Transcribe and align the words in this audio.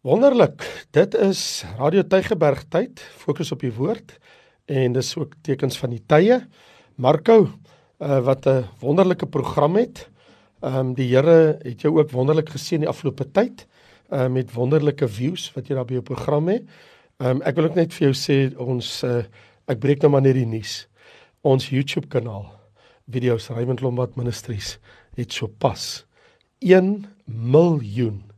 Wonderlik. 0.00 0.86
Dit 0.96 1.12
is 1.12 1.60
Radio 1.76 2.00
Tygerberg 2.08 2.62
tyd, 2.72 3.02
fokus 3.20 3.50
op 3.52 3.60
die 3.60 3.72
woord 3.76 4.14
en 4.64 4.94
dis 4.96 5.10
ook 5.20 5.34
tekens 5.44 5.76
van 5.76 5.92
die 5.92 6.00
tye. 6.08 6.38
Marco, 6.96 7.50
uh, 8.00 8.20
wat 8.24 8.48
'n 8.48 8.64
wonderlike 8.80 9.26
program 9.26 9.76
het. 9.76 10.08
Ehm 10.62 10.76
um, 10.76 10.94
die 10.94 11.12
Here 11.12 11.58
het 11.60 11.80
jou 11.80 11.98
ook 11.98 12.10
wonderlik 12.10 12.48
gesien 12.48 12.80
die 12.80 12.88
afgelope 12.88 13.30
tyd 13.30 13.66
uh, 14.08 14.28
met 14.28 14.52
wonderlike 14.52 15.08
views 15.08 15.52
wat 15.52 15.68
jy 15.68 15.74
daar 15.74 15.84
by 15.84 15.92
jou 15.92 16.02
program 16.02 16.48
het. 16.48 16.64
Ehm 17.18 17.30
um, 17.30 17.42
ek 17.42 17.54
wil 17.56 17.64
ook 17.64 17.74
net 17.76 17.92
vir 17.92 18.08
jou 18.08 18.14
sê 18.16 18.56
ons 18.56 19.04
uh, 19.04 19.24
ek 19.68 19.78
breek 19.78 20.00
nou 20.00 20.10
maar 20.10 20.22
net 20.22 20.34
die 20.34 20.46
nuus. 20.46 20.88
Ons 21.42 21.68
YouTube 21.68 22.08
kanaal 22.08 22.48
video's 23.06 23.48
Raymond 23.48 23.80
Lombard 23.80 24.16
Ministries 24.16 24.78
het 25.14 25.32
sopas 25.32 26.06
1 26.58 27.04
miljoen 27.26 28.29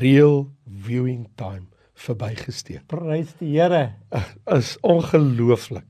real 0.00 0.48
viewing 0.66 1.28
time 1.36 1.66
verbygesteek. 1.94 2.86
Prys 2.86 3.34
die 3.38 3.52
Here. 3.60 3.94
Is 4.58 4.76
ongelooflik. 4.82 5.84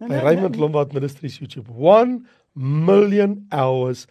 Nee, 0.00 0.08
By 0.08 0.14
nee, 0.14 0.22
Raymond 0.24 0.54
nee. 0.56 0.60
Lombard 0.60 0.92
Ministries 0.92 1.38
YouTube 1.38 1.70
1 1.72 2.26
million 2.54 3.46
hours 3.50 4.06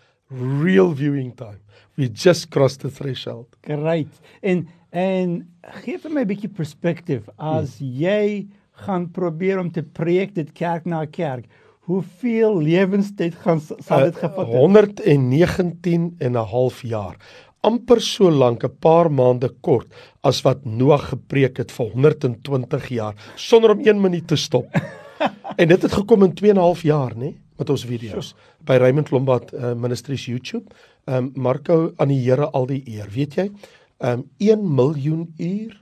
real 0.62 0.94
viewing 0.95 1.34
time. 1.36 1.59
We 1.98 2.08
just 2.13 2.49
crossed 2.49 2.80
the 2.81 2.89
threshold. 2.91 3.48
Great. 3.67 4.22
En 4.41 4.67
en 4.91 5.48
gee 5.84 5.98
vir 5.98 6.11
my 6.11 6.22
'n 6.22 6.27
bietjie 6.27 6.50
perspektief 6.52 7.27
as 7.38 7.77
Hmm. 7.80 7.88
jy 7.88 8.48
gaan 8.72 9.11
probeer 9.11 9.59
om 9.59 9.72
te 9.72 9.84
preek 9.84 10.34
dit 10.36 10.52
kerk 10.53 10.86
na 10.86 11.05
kerk. 11.05 11.45
Hoeveel 11.88 12.58
lewenstyd 12.61 13.36
gaan 13.36 13.59
sal 13.59 14.03
dit 14.05 14.16
Uh, 14.16 14.20
gevat 14.20 14.48
het? 14.48 14.55
119 14.55 16.16
en 16.20 16.31
'n 16.31 16.36
half 16.36 16.81
jaar. 16.81 17.16
Amper 17.62 18.02
so 18.02 18.30
lank 18.30 18.64
'n 18.64 18.78
paar 18.80 19.10
maande 19.10 19.50
kort 19.62 19.88
as 20.24 20.42
wat 20.42 20.66
Noag 20.66 21.10
gepreek 21.10 21.58
het 21.58 21.72
vir 21.72 21.92
120 21.94 22.90
jaar 22.90 23.16
sonder 23.36 23.72
om 23.72 23.80
1 23.80 24.02
minuut 24.02 24.28
te 24.28 24.36
stop. 24.36 24.68
en 25.62 25.68
dit 25.68 25.81
het 25.81 25.94
gekom 25.94 26.23
in 26.23 26.34
2 26.34 26.50
en 26.50 26.58
'n 26.58 26.59
half 26.59 26.81
jaar, 26.81 27.14
nê, 27.16 27.36
met 27.58 27.70
ons 27.70 27.86
video's 27.86 28.34
by 28.66 28.78
Raymond 28.78 29.12
Lombard 29.12 29.53
uh, 29.53 29.73
Ministries 29.73 30.26
YouTube. 30.26 30.72
Ehm 31.06 31.18
um, 31.18 31.31
Marco 31.36 31.94
aan 31.98 32.08
die 32.08 32.22
Here 32.22 32.50
al 32.50 32.66
die 32.66 32.84
eer, 32.86 33.09
weet 33.09 33.36
jy? 33.36 33.52
Ehm 34.00 34.20
um, 34.20 34.30
1 34.38 34.75
miljoen 34.75 35.34
uur 35.38 35.81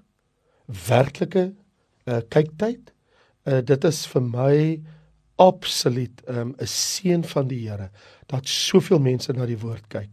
werklike 0.87 1.53
uh, 2.05 2.19
kyktyd. 2.29 2.93
Uh, 3.45 3.61
dit 3.63 3.83
is 3.83 4.05
vir 4.07 4.21
my 4.21 4.81
absoluut 5.39 6.21
ehm, 6.27 6.49
'n 6.49 6.55
um, 6.59 6.67
seën 6.67 7.23
van 7.23 7.47
die 7.47 7.69
Here 7.69 7.89
dat 8.27 8.47
soveel 8.47 8.99
mense 8.99 9.33
na 9.33 9.45
die 9.45 9.57
woord 9.57 9.87
kyk. 9.87 10.09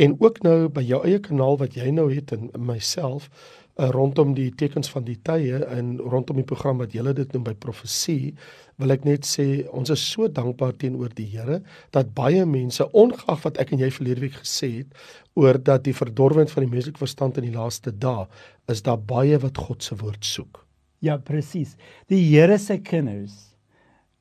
En 0.00 0.14
ook 0.16 0.38
nou 0.46 0.68
by 0.72 0.82
jou 0.88 1.02
eie 1.04 1.20
kanaal 1.20 1.58
wat 1.60 1.74
jy 1.76 1.90
nou 1.92 2.06
het 2.08 2.32
en 2.32 2.48
myself 2.56 3.26
uh, 3.28 3.90
rondom 3.92 4.32
die 4.36 4.48
tekens 4.56 4.88
van 4.92 5.04
die 5.04 5.18
tye 5.28 5.60
en 5.68 5.98
rondom 6.00 6.38
die 6.40 6.46
program 6.46 6.80
wat 6.80 6.94
julle 6.96 7.12
dit 7.16 7.34
noem 7.34 7.44
by 7.50 7.54
profesie, 7.60 8.32
wil 8.80 8.94
ek 8.94 9.04
net 9.04 9.28
sê 9.28 9.66
ons 9.76 9.92
is 9.92 10.02
so 10.14 10.28
dankbaar 10.32 10.72
teenoor 10.80 11.12
die 11.16 11.28
Here 11.28 11.60
dat 11.92 12.14
baie 12.16 12.46
mense 12.48 12.86
ongeag 12.96 13.44
wat 13.44 13.60
ek 13.60 13.74
en 13.74 13.82
jy 13.84 13.90
verlede 13.92 14.24
week 14.24 14.38
gesê 14.40 14.70
het 14.78 14.96
oor 15.36 15.60
dat 15.60 15.84
die 15.84 15.96
verdorwing 15.96 16.48
van 16.48 16.64
die 16.64 16.72
menslike 16.72 17.02
verstand 17.02 17.36
in 17.40 17.50
die 17.50 17.56
laaste 17.56 17.92
dae 17.92 18.24
is 18.72 18.80
daar 18.86 19.00
baie 19.00 19.36
wat 19.42 19.60
God 19.60 19.84
se 19.84 19.98
woord 20.00 20.24
soek. 20.24 20.62
Ja, 21.04 21.16
presies. 21.16 21.76
Die 22.08 22.22
Here 22.30 22.56
se 22.60 22.78
kinders 22.80 23.36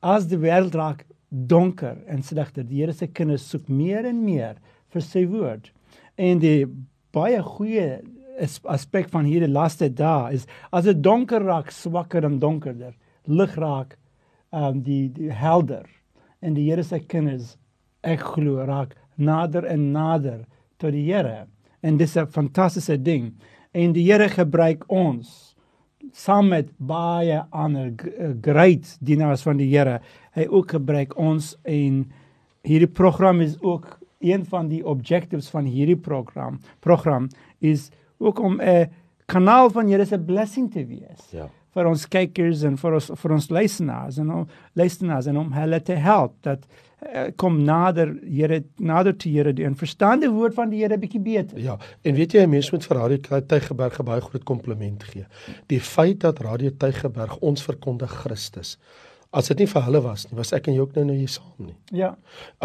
as 0.04 0.28
die 0.32 0.40
wêreld 0.40 0.76
raak 0.76 1.06
donker 1.30 2.00
en 2.08 2.24
slegter, 2.26 2.68
die 2.68 2.84
Here 2.84 2.96
se 2.96 3.08
kinders 3.08 3.48
soek 3.48 3.72
meer 3.72 4.08
en 4.10 4.24
meer 4.28 4.60
vir 4.94 5.02
sy 5.02 5.26
woord. 5.26 5.72
En 6.18 6.40
die 6.40 6.66
baie 7.16 7.42
goeie 7.44 8.02
as- 8.40 8.62
aspek 8.64 9.10
van 9.10 9.26
hierdie 9.26 9.52
laaste 9.52 9.90
dae 9.90 10.34
is 10.34 10.48
as 10.72 10.86
dit 10.86 11.02
donker 11.02 11.44
raak, 11.44 11.72
swakker 11.72 12.26
en 12.26 12.40
donkerder, 12.40 12.94
lig 13.28 13.56
raak 13.56 13.98
um 14.52 14.82
die, 14.82 15.10
die 15.10 15.32
helder 15.32 15.86
en 16.42 16.56
die 16.56 16.70
Here 16.70 16.84
se 16.84 17.00
kinders 17.00 17.58
ek 18.04 18.24
glo 18.36 18.64
raak 18.66 18.96
nader 19.18 19.68
en 19.68 19.92
nader 19.92 20.46
tot 20.80 20.94
die 20.96 21.06
Here. 21.12 21.48
En 21.84 21.98
dis 21.98 22.18
'n 22.18 22.28
fantastiese 22.28 22.98
ding. 22.98 23.34
En 23.74 23.94
die 23.94 24.04
Here 24.04 24.30
gebruik 24.30 24.86
ons 24.90 25.56
saam 26.14 26.50
met 26.50 26.70
baie 26.78 27.44
ander 27.52 27.92
eh, 28.18 28.32
great 28.42 28.98
dienaars 29.02 29.44
van 29.44 29.58
die 29.58 29.70
Here. 29.70 30.00
Hy 30.34 30.48
ook 30.48 30.72
gebruik 30.72 31.18
ons 31.18 31.56
en 31.64 32.12
hierdie 32.64 32.88
program 32.88 33.42
is 33.42 33.58
ook 33.62 33.99
een 34.20 34.46
van 34.46 34.68
die 34.68 34.86
objectives 34.86 35.50
van 35.50 35.66
hierdie 35.66 35.98
program. 35.98 36.60
Program 36.80 37.28
is 37.60 37.90
ook 38.18 38.40
om 38.40 38.60
'n 38.62 38.90
kanaal 39.26 39.70
van 39.70 39.88
Here 39.88 40.06
se 40.06 40.20
blessing 40.20 40.72
te 40.72 40.86
wees 40.86 41.32
Ja. 41.32 41.50
vir 41.76 41.86
ons 41.86 42.08
kykers 42.08 42.64
en 42.64 42.78
vir 42.78 42.94
ons 42.94 43.12
vir 43.16 43.32
ons 43.32 43.50
luisteraars 43.50 44.18
en 44.18 44.32
om 44.32 44.48
luisteraars 44.74 45.26
en 45.28 45.38
om 45.38 45.52
hulle 45.54 45.82
te 45.82 45.94
help 45.94 46.34
dat 46.42 46.66
uh, 47.16 47.28
kom 47.36 47.64
nader 47.64 48.18
Here 48.24 48.64
nader 48.78 49.14
te 49.18 49.30
Here 49.30 49.54
en 49.64 49.76
verstaan 49.76 50.20
die 50.20 50.30
woord 50.30 50.54
van 50.54 50.70
die 50.70 50.82
Here 50.82 50.98
bietjie 50.98 51.22
beter. 51.22 51.60
Ja, 51.60 51.78
en 52.04 52.16
weet 52.16 52.32
jy, 52.34 52.46
mense 52.48 52.72
moet 52.74 52.86
vir 52.86 52.98
Radio 52.98 53.18
Tygerberg 53.42 54.00
'n 54.00 54.06
baie 54.06 54.22
groot 54.22 54.44
kompliment 54.44 55.04
gee. 55.04 55.26
Die 55.68 55.80
feit 55.80 56.20
dat 56.20 56.40
Radio 56.40 56.70
Tygerberg 56.78 57.38
ons 57.42 57.64
verkondig 57.64 58.10
Christus. 58.12 58.78
As 59.32 59.48
dit 59.52 59.60
nie 59.60 59.68
vir 59.70 59.84
hulle 59.86 60.00
was 60.02 60.24
nie, 60.26 60.36
was 60.40 60.50
ek 60.58 60.68
en 60.68 60.74
jy 60.74 60.80
ook 60.82 60.96
nou 60.96 61.04
nou 61.06 61.16
hier 61.16 61.30
saam 61.30 61.68
nie. 61.68 61.76
Ja. 61.94 62.16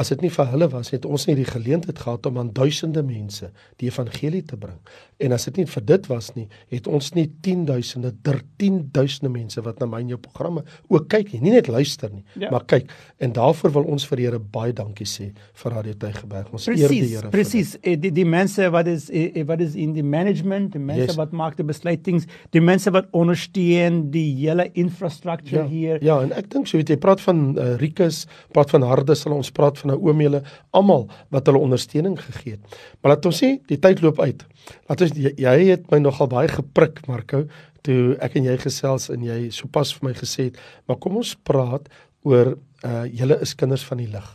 As 0.01 0.09
dit 0.09 0.23
nie 0.25 0.31
vir 0.33 0.47
hulle 0.49 0.69
was, 0.73 0.89
het 0.95 1.05
ons 1.05 1.27
nie 1.29 1.35
die 1.37 1.45
geleentheid 1.45 1.99
gehad 2.01 2.25
om 2.31 2.39
aan 2.41 2.53
duisende 2.57 3.03
mense 3.05 3.51
die 3.83 3.91
evangelie 3.91 4.41
te 4.49 4.57
bring. 4.57 4.79
En 5.21 5.33
as 5.37 5.45
dit 5.45 5.59
nie 5.61 5.67
vir 5.67 5.85
dit 5.85 6.07
was 6.09 6.31
nie, 6.35 6.47
het 6.73 6.87
ons 6.89 7.11
nie 7.15 7.27
10000de, 7.45 8.15
13000de 8.25 9.29
mense 9.29 9.61
wat 9.67 9.79
na 9.83 9.87
my 9.87 10.01
en 10.01 10.09
jou 10.15 10.19
programme 10.25 10.63
ook 10.89 11.09
kyk 11.13 11.35
nie, 11.35 11.41
nie 11.51 11.53
net 11.59 11.69
luister 11.69 12.09
nie, 12.15 12.25
Ja. 12.41 12.49
maar 12.51 12.65
kyk. 12.65 12.89
En 13.21 13.33
daarvoor 13.37 13.71
wil 13.77 13.85
ons 13.85 14.07
vir 14.07 14.17
die 14.17 14.25
Here 14.25 14.39
baie 14.39 14.73
dankie 14.73 15.05
sê 15.07 15.33
vir 15.53 15.71
Radio 15.73 15.93
Tygerberg. 15.93 16.49
Ons 16.53 16.67
eer 16.69 16.89
die 16.89 17.03
Here. 17.13 17.29
presies. 17.29 17.77
Eh, 17.83 17.97
Die 18.01 18.11
die 18.11 18.25
mense 18.25 18.71
wat 18.71 18.87
is 18.87 19.11
eh, 19.11 19.31
eh, 19.37 19.45
wat 19.47 19.61
is 19.61 19.75
in 19.75 19.93
die 19.93 20.03
management, 20.03 20.73
die 20.73 20.79
mense 20.81 21.07
Yes. 21.13 21.17
wat 21.17 21.33
maak 21.33 21.57
die 21.57 21.65
besluitings, 21.65 22.25
die 22.53 22.61
mense 22.61 22.91
wat 22.91 23.07
ondersteun 23.13 24.11
die 24.11 24.35
hele 24.47 24.71
infrastruktuur 24.73 25.63
Ja, 25.65 25.67
hier. 25.69 26.03
ja, 26.03 26.21
en 26.23 26.33
ek 26.33 26.49
dink 26.55 26.71
so 26.71 26.79
weet 26.79 26.95
jy 26.95 26.99
praat 27.03 27.23
van 27.25 27.43
uh, 27.53 27.75
Rikus, 27.81 28.25
praat 28.55 28.73
van 28.75 28.87
Harde, 28.87 29.17
sal 29.19 29.37
ons 29.37 29.53
praat 29.55 29.79
van 29.83 29.93
Naomiele, 29.93 30.43
almal 30.77 31.09
wat 31.35 31.51
hulle 31.51 31.63
ondersteuning 31.63 32.17
gegee 32.21 32.57
het. 32.57 32.81
Maar 33.01 33.17
laat 33.17 33.29
ons 33.31 33.43
sê 33.43 33.55
die 33.71 33.81
tyd 33.83 34.03
loop 34.05 34.23
uit. 34.23 34.45
Laat 34.89 35.05
ons 35.05 35.15
jy, 35.19 35.35
jy 35.41 35.57
het 35.69 35.91
my 35.93 36.01
nogal 36.03 36.31
baie 36.33 36.51
geprik 36.53 37.05
Marco 37.11 37.45
toe 37.85 38.15
ek 38.25 38.39
en 38.41 38.49
jy 38.49 38.57
gesels 38.63 39.11
en 39.13 39.27
jy 39.27 39.51
sopas 39.53 39.93
vir 39.97 40.09
my 40.09 40.15
gesê 40.17 40.49
het, 40.49 40.63
maar 40.89 40.97
kom 41.03 41.21
ons 41.21 41.35
praat 41.45 41.91
oor 42.25 42.57
uh 42.85 43.05
julle 43.09 43.37
is 43.45 43.55
kinders 43.57 43.85
van 43.89 44.01
die 44.01 44.11
lig. 44.13 44.27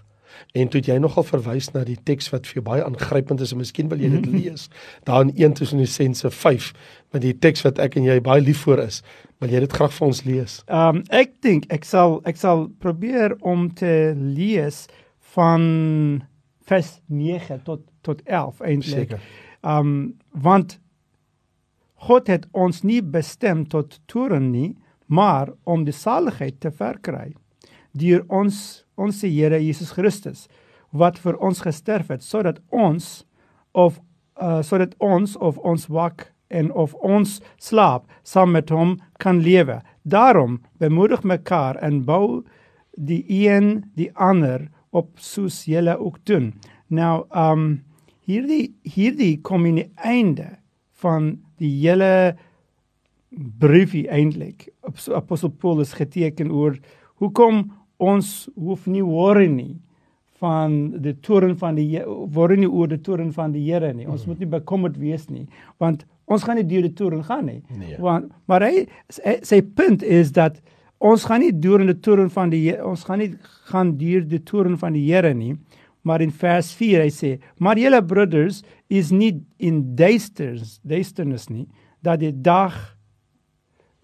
En 0.58 0.68
toe 0.68 0.80
het 0.80 0.88
jy 0.90 0.98
nogal 0.98 1.24
verwys 1.28 1.68
na 1.76 1.84
die 1.86 1.98
teks 2.10 2.32
wat 2.34 2.48
vir 2.50 2.60
jou 2.60 2.64
baie 2.66 2.82
aangrypend 2.82 3.42
is 3.46 3.52
en 3.54 3.60
miskien 3.62 3.90
wil 3.92 4.02
jy 4.02 4.10
dit 4.16 4.30
lees. 4.34 4.66
Daar 5.06 5.28
in 5.28 5.34
1 5.36 5.60
Tessalonisense 5.60 6.32
5 6.34 6.72
met 7.14 7.22
die 7.22 7.36
teks 7.38 7.62
wat 7.68 7.82
ek 7.82 8.00
en 8.00 8.08
jy 8.08 8.18
baie 8.26 8.42
lief 8.42 8.64
voor 8.66 8.82
is. 8.82 9.04
Wil 9.44 9.54
jy 9.54 9.62
dit 9.68 9.76
graag 9.78 9.94
vir 9.94 10.08
ons 10.08 10.24
lees? 10.26 10.58
Um 10.66 11.04
ek 11.14 11.38
dink 11.46 11.70
ek 11.74 11.86
sal 11.86 12.18
ek 12.30 12.42
sal 12.42 12.66
probeer 12.82 13.38
om 13.46 13.70
te 13.78 14.16
lees 14.18 14.88
van 15.36 15.64
vers 16.70 16.96
9 17.06 17.62
tot 17.70 17.86
tot 18.02 18.24
11 18.26 18.66
eintlik. 18.66 19.14
Seker. 19.14 19.22
Um 19.62 20.18
want 20.34 20.80
God 22.10 22.32
het 22.32 22.48
ons 22.56 22.82
nie 22.88 23.02
bestem 23.04 23.66
tot 23.68 24.00
toorn 24.08 24.50
nie, 24.54 24.78
maar 25.06 25.52
om 25.68 25.84
die 25.86 25.94
saligheid 25.94 26.62
te 26.64 26.72
verkry 26.72 27.36
deur 27.98 28.22
ons 28.30 28.86
ons 29.00 29.24
Here 29.24 29.60
Jesus 29.64 29.94
Christus 29.96 30.48
wat 30.92 31.20
vir 31.22 31.38
ons 31.38 31.62
gesterf 31.64 32.10
het 32.12 32.26
sodat 32.26 32.60
ons 32.70 33.24
of 33.78 34.00
uh, 34.42 34.62
sodat 34.66 34.96
ons 35.00 35.36
of 35.38 35.58
ons 35.64 35.88
wak 35.88 36.30
en 36.50 36.72
of 36.74 36.96
ons 37.06 37.38
slaap 37.62 38.08
saam 38.26 38.56
met 38.56 38.72
hom 38.74 38.98
kan 39.22 39.42
lewe. 39.46 39.80
Daarom 40.04 40.60
bemoedig 40.82 41.24
mekaar 41.24 41.78
en 41.86 42.04
bou 42.08 42.44
die 42.98 43.24
een 43.30 43.92
die 43.96 44.10
ander 44.16 44.70
op 44.90 45.20
soos 45.22 45.64
julle 45.70 45.98
ook 46.00 46.18
doen. 46.26 46.54
Nou 46.90 47.28
um 47.36 47.84
hierdie 48.26 48.74
hierdie 48.84 49.38
kom 49.46 49.66
in 49.70 49.84
die 49.84 49.92
einde 49.96 50.58
van 51.02 51.38
die 51.62 51.72
hele 51.82 52.36
briefie 53.30 54.08
eintlik. 54.10 54.70
Apostel 55.14 55.54
Paulus 55.54 55.94
geteken 55.94 56.52
oor 56.52 56.80
hoekom 57.22 57.68
ons 58.00 58.50
hoef 58.56 58.88
nie 58.88 59.04
worry 59.04 59.48
nie 59.52 59.76
van 60.40 60.76
die 61.04 61.14
toren 61.20 61.58
van 61.60 61.76
die 61.76 62.00
worry 62.32 62.56
nie 62.62 62.70
oor 62.70 62.88
die 62.88 63.02
toren 63.04 63.34
van 63.36 63.52
die 63.52 63.66
Here 63.68 63.92
nie. 63.94 64.08
Ons 64.08 64.26
moet 64.28 64.40
nie 64.40 64.50
bekommerd 64.50 64.98
wees 65.00 65.28
nie 65.30 65.46
want 65.84 66.06
ons 66.30 66.46
gaan 66.46 66.60
nie 66.60 66.68
deur 66.68 66.86
die 66.86 66.96
toren 66.96 67.24
gaan 67.26 67.48
nie. 67.50 67.62
Nee. 67.76 67.98
Want 68.00 68.32
maar 68.48 68.64
hy 68.64 68.86
sy, 69.10 69.62
punt 69.62 70.06
is 70.06 70.32
dat 70.36 70.62
ons 71.00 71.26
gaan 71.28 71.44
nie 71.44 71.52
deur 71.52 71.84
in 71.84 71.92
die 71.92 72.00
toren 72.00 72.32
van 72.32 72.54
die 72.54 72.78
ons 72.78 73.04
gaan 73.08 73.20
nie 73.24 73.34
gaan 73.72 73.98
deur 74.00 74.24
die 74.28 74.44
toren 74.48 74.80
van 74.80 74.96
die 74.96 75.06
Here 75.10 75.34
nie. 75.36 75.58
Maar 76.08 76.24
in 76.24 76.32
vers 76.32 76.72
4 76.80 77.04
hy 77.04 77.10
sê, 77.12 77.30
maar 77.60 77.78
julle 77.78 78.00
broeders 78.08 78.62
is 78.88 79.12
nie 79.12 79.34
in 79.60 79.82
duisters, 80.00 80.78
duisternis 80.88 81.50
nie, 81.52 81.68
dat 82.02 82.22
die 82.24 82.32
dag 82.32 82.78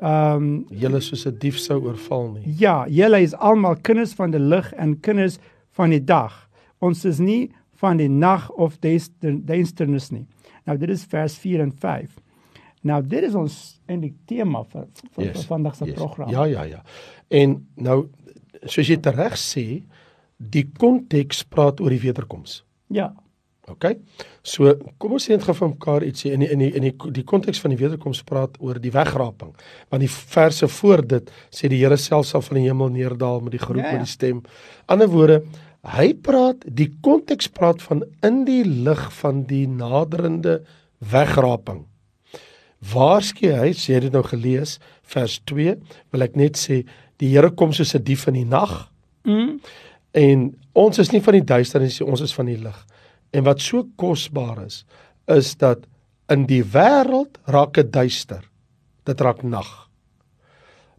ehm 0.04 0.44
um, 0.44 0.66
Julle 0.70 1.00
soos 1.02 1.26
'n 1.28 1.38
dief 1.40 1.60
sou 1.60 1.80
oorval 1.84 2.32
nie. 2.32 2.56
ja, 2.60 2.88
julle 2.88 3.22
is 3.22 3.34
almal 3.34 3.76
kinders 3.76 4.14
van 4.14 4.32
die 4.32 4.40
lig 4.40 4.74
en 4.74 5.00
kinders 5.00 5.38
van 5.72 5.90
die 5.90 6.04
dag. 6.04 6.50
Ons 6.80 7.06
is 7.06 7.20
nie 7.20 7.52
van 7.76 7.98
die 7.98 8.10
nag 8.10 8.50
of 8.52 8.78
duisternis 8.80 10.12
nie. 10.12 10.26
Nou 10.66 10.78
dit 10.78 10.90
is 10.90 11.06
vers 11.06 11.38
4 11.38 11.62
en 11.62 11.72
5. 11.72 12.20
Nou 12.82 13.02
dit 13.02 13.24
is 13.24 13.36
ons 13.36 13.80
eintlik 13.88 14.14
tema 14.26 14.64
vir 14.64 14.88
vir, 15.16 15.26
yes, 15.26 15.38
vir 15.38 15.48
vandag 15.48 15.76
se 15.76 15.86
yes. 15.86 15.96
program. 15.96 16.30
Ja, 16.30 16.46
ja, 16.46 16.64
ja. 16.64 16.84
En 17.30 17.68
nou 17.76 18.10
soos 18.66 18.88
jy 18.90 18.98
reg 19.16 19.38
sê, 19.38 19.84
die 20.38 20.66
konteks 20.78 21.44
praat 21.44 21.82
oor 21.82 21.94
die 21.94 22.02
wederkoms. 22.02 22.64
Ja. 22.94 23.14
OK. 23.72 23.96
So 24.46 24.76
kom 25.02 25.16
ons 25.18 25.26
sê 25.26 25.34
net 25.34 25.46
gou 25.46 25.56
vir 25.58 25.72
mekaar 25.72 26.04
ietsie 26.06 26.32
in 26.36 26.44
die, 26.44 26.50
in 26.54 26.62
die 26.62 26.70
in 26.78 26.86
die 26.86 27.12
die 27.16 27.24
konteks 27.26 27.62
van 27.64 27.74
die 27.74 27.80
wederkoms 27.80 28.22
praat 28.28 28.60
oor 28.62 28.78
die 28.82 28.94
wegraping. 28.94 29.56
Want 29.90 30.06
die 30.06 30.12
verse 30.12 30.70
voor 30.78 31.02
dit 31.16 31.32
sê 31.50 31.70
die 31.72 31.82
Here 31.82 31.98
self 31.98 32.30
sal 32.30 32.46
van 32.46 32.60
die 32.60 32.68
hemel 32.68 32.94
neerdal 32.94 33.42
met 33.42 33.58
die 33.58 33.64
geroep 33.64 33.82
Ja, 33.82 33.96
ja. 33.96 33.98
met 33.98 34.06
die 34.06 34.14
stem. 34.14 34.44
Ander 34.86 35.10
woorde, 35.10 35.42
hy 35.96 36.14
praat 36.14 36.62
die 36.66 36.92
konteks 37.06 37.50
praat 37.50 37.82
van 37.82 38.04
in 38.26 38.44
die 38.46 38.64
lig 38.66 39.02
van 39.20 39.44
die 39.50 39.66
naderende 39.70 40.60
wegraping. 41.02 41.86
Waarskei 42.86 43.54
hy, 43.58 43.72
sê 43.74 43.98
dit 44.04 44.14
nou 44.14 44.22
gelees, 44.26 44.78
vers 45.10 45.40
2, 45.50 45.74
wil 46.14 46.26
ek 46.26 46.38
net 46.38 46.60
sê 46.60 46.84
die 47.22 47.32
Here 47.34 47.50
kom 47.50 47.74
soos 47.74 47.96
'n 47.96 48.04
dief 48.04 48.28
in 48.28 48.34
die 48.34 48.46
nag. 48.46 48.92
Mm. 49.26 49.60
En 50.14 50.56
ons 50.74 51.00
is 51.00 51.12
nie 51.12 51.22
van 51.22 51.34
die 51.34 51.44
duisternis 51.44 52.00
nie, 52.00 52.08
ons 52.08 52.22
is 52.22 52.34
van 52.34 52.46
die 52.46 52.58
lig. 52.58 52.86
En 53.36 53.44
wat 53.44 53.62
so 53.64 53.84
kosbaar 54.00 54.64
is, 54.64 54.84
is 55.28 55.56
dat 55.60 55.84
in 56.32 56.46
die 56.50 56.64
wêreld 56.64 57.38
raak 57.52 57.76
dit 57.78 57.92
duister. 57.94 58.44
Dit 59.06 59.22
raak 59.22 59.44
nag. 59.44 59.70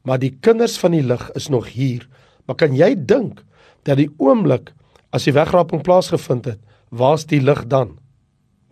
Maar 0.06 0.20
die 0.22 0.34
kinders 0.44 0.76
van 0.78 0.94
die 0.94 1.02
lig 1.02 1.24
is 1.38 1.48
nog 1.50 1.72
hier. 1.74 2.04
Maar 2.46 2.58
kan 2.60 2.76
jy 2.76 2.92
dink 2.94 3.42
dat 3.88 3.98
die 3.98 4.10
oomblik 4.22 4.70
as 5.14 5.26
die 5.26 5.34
wegraping 5.34 5.82
plaasgevind 5.86 6.46
het, 6.52 6.60
waar's 6.94 7.26
die 7.26 7.40
lig 7.42 7.64
dan? 7.70 7.96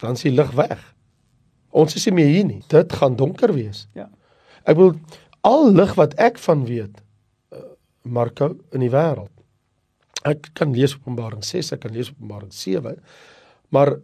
Dan 0.03 0.19
is 0.19 0.27
die 0.27 0.35
lig 0.35 0.53
weg. 0.59 0.79
Ons 1.75 1.97
is 1.99 2.07
nie 2.07 2.15
meer 2.21 2.31
hier 2.31 2.47
nie. 2.47 2.61
Dit 2.71 2.93
gaan 2.95 3.17
donker 3.19 3.55
wees. 3.57 3.87
Ja. 3.99 4.07
Ek 4.63 4.79
bedoel 4.79 4.99
al 5.45 5.73
lig 5.75 5.95
wat 5.99 6.15
ek 6.23 6.39
van 6.45 6.63
weet, 6.69 7.01
uh, 7.53 7.65
Marco 8.07 8.53
in 8.73 8.85
die 8.85 8.93
wêreld. 8.93 9.33
Ek 10.25 10.53
kan 10.57 10.73
lees 10.77 10.95
Openbaring 10.97 11.43
6, 11.45 11.75
ek 11.75 11.83
kan 11.85 11.93
lees 11.93 12.13
Openbaring 12.15 12.53
7, 12.55 12.95
maar 13.73 13.97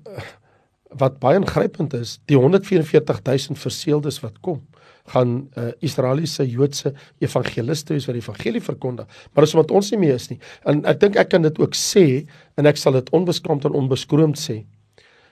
wat 1.00 1.18
baie 1.22 1.38
ingrypend 1.38 1.94
is, 1.94 2.18
die 2.26 2.38
144000 2.38 3.58
verseeldes 3.58 4.20
wat 4.24 4.40
kom, 4.42 4.62
gaan 5.10 5.34
uh, 5.58 5.70
Israeliese 5.84 6.44
Joodse 6.46 6.92
evangeliste 7.22 7.94
wees 7.94 8.06
wat 8.06 8.16
die 8.18 8.22
evangelie 8.22 8.62
verkondig. 8.62 9.06
Maar 9.32 9.46
dis 9.46 9.54
omdat 9.56 9.74
ons 9.74 9.90
nie 9.94 10.00
meer 10.04 10.18
is 10.18 10.28
nie. 10.30 10.38
En 10.68 10.82
ek 10.88 11.00
dink 11.02 11.18
ek 11.20 11.32
kan 11.32 11.46
dit 11.46 11.60
ook 11.62 11.76
sê 11.78 12.04
en 12.60 12.68
ek 12.70 12.78
sal 12.78 12.98
dit 12.98 13.12
onbeskaamd 13.16 13.66
en 13.66 13.78
onbeskroomd 13.80 14.38
sê. 14.38 14.62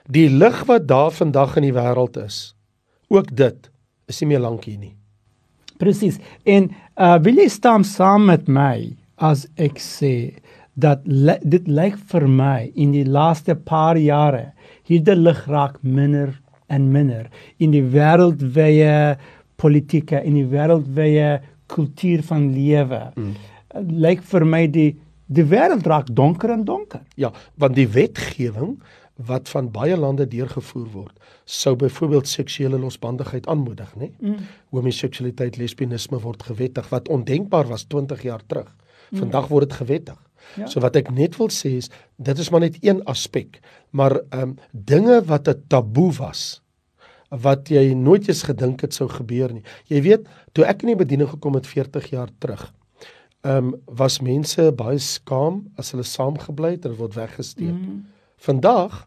Die 0.09 0.29
lig 0.33 0.63
wat 0.71 0.89
daar 0.89 1.13
vandag 1.15 1.59
in 1.61 1.69
die 1.69 1.77
wêreld 1.77 2.17
is, 2.23 2.57
ook 3.13 3.31
dit 3.37 3.69
is 4.09 4.23
nie 4.23 4.33
meer 4.33 4.43
lank 4.47 4.65
hier 4.69 4.81
nie. 4.81 4.95
Presies. 5.79 6.19
En 6.49 6.73
uh 6.99 7.19
wil 7.23 7.39
jy 7.39 7.49
staan 7.53 7.85
saam 7.87 8.27
met 8.31 8.49
my 8.51 8.97
as 9.19 9.47
ek 9.61 9.79
sê 9.83 10.39
dat 10.79 11.03
li 11.07 11.35
dit 11.43 11.67
lyk 11.69 11.97
vir 12.13 12.29
my 12.31 12.69
in 12.75 12.93
die 12.95 13.07
laaste 13.07 13.57
paar 13.57 13.99
jare 13.99 14.53
hierde 14.89 15.17
lig 15.19 15.41
raak 15.51 15.81
minder 15.83 16.37
en 16.69 16.91
minder 16.93 17.27
in 17.59 17.75
die 17.75 17.83
wêreldwye 17.83 19.17
politieke 19.59 20.21
in 20.23 20.39
die 20.39 20.47
wêreldwye 20.47 21.39
kultuur 21.69 22.23
van 22.31 22.47
lewe. 22.55 23.01
Mm. 23.17 23.35
Lyk 24.07 24.23
vir 24.31 24.47
my 24.49 24.65
die 24.73 24.91
die 25.29 25.45
wêreld 25.45 25.85
raak 25.85 26.07
donker 26.17 26.55
en 26.55 26.63
donker. 26.65 27.03
Ja, 27.21 27.29
want 27.61 27.75
die 27.77 27.89
wetgewing 27.93 28.79
wat 29.29 29.51
van 29.53 29.67
baie 29.75 29.97
lande 29.99 30.25
deurgevoer 30.31 30.87
word, 30.95 31.15
sou 31.45 31.75
byvoorbeeld 31.77 32.31
seksuele 32.31 32.79
losbandigheid 32.79 33.49
aanmoedig, 33.51 33.91
nê? 33.99 34.09
Mm. 34.23 34.47
Homoseksualiteit, 34.73 35.59
lesbienisme 35.59 36.21
word 36.23 36.47
gewettig 36.49 36.89
wat 36.95 37.11
ondenkbaar 37.13 37.69
was 37.69 37.85
20 37.91 38.23
jaar 38.25 38.47
terug. 38.47 38.71
Vandag 39.11 39.51
word 39.51 39.69
dit 39.69 39.79
gewettig. 39.83 40.17
Ja. 40.57 40.67
So 40.67 40.81
wat 40.81 40.97
ek 40.97 41.11
net 41.11 41.37
wil 41.37 41.49
sê 41.49 41.77
is 41.77 41.91
dit 42.17 42.39
is 42.39 42.51
maar 42.51 42.61
net 42.61 42.79
een 42.83 43.05
aspek, 43.05 43.61
maar 43.91 44.21
ehm 44.31 44.41
um, 44.43 44.57
dinge 44.73 45.23
wat 45.25 45.49
'n 45.49 45.63
taboe 45.69 46.13
was 46.19 46.63
wat 47.29 47.69
jy 47.69 47.93
nooit 47.95 48.29
eens 48.29 48.43
gedink 48.43 48.81
het 48.81 48.95
sou 48.95 49.09
gebeur 49.09 49.53
nie. 49.53 49.63
Jy 49.87 50.03
weet, 50.03 50.29
toe 50.53 50.65
ek 50.65 50.83
in 50.83 50.89
die 50.89 50.97
bediening 50.97 51.29
gekom 51.29 51.55
het 51.55 51.67
40 51.67 52.11
jaar 52.11 52.29
terug, 52.39 52.73
ehm 53.45 53.57
um, 53.57 53.75
was 53.87 54.21
mense 54.21 54.73
baie 54.73 54.99
skaam 54.99 55.69
as 55.77 55.91
hulle 55.93 56.03
saamgebly 56.03 56.71
het 56.71 56.85
en 56.85 56.97
word 56.97 57.15
weggesteek. 57.15 57.75
Mm. 57.75 58.07
Vandag 58.37 59.07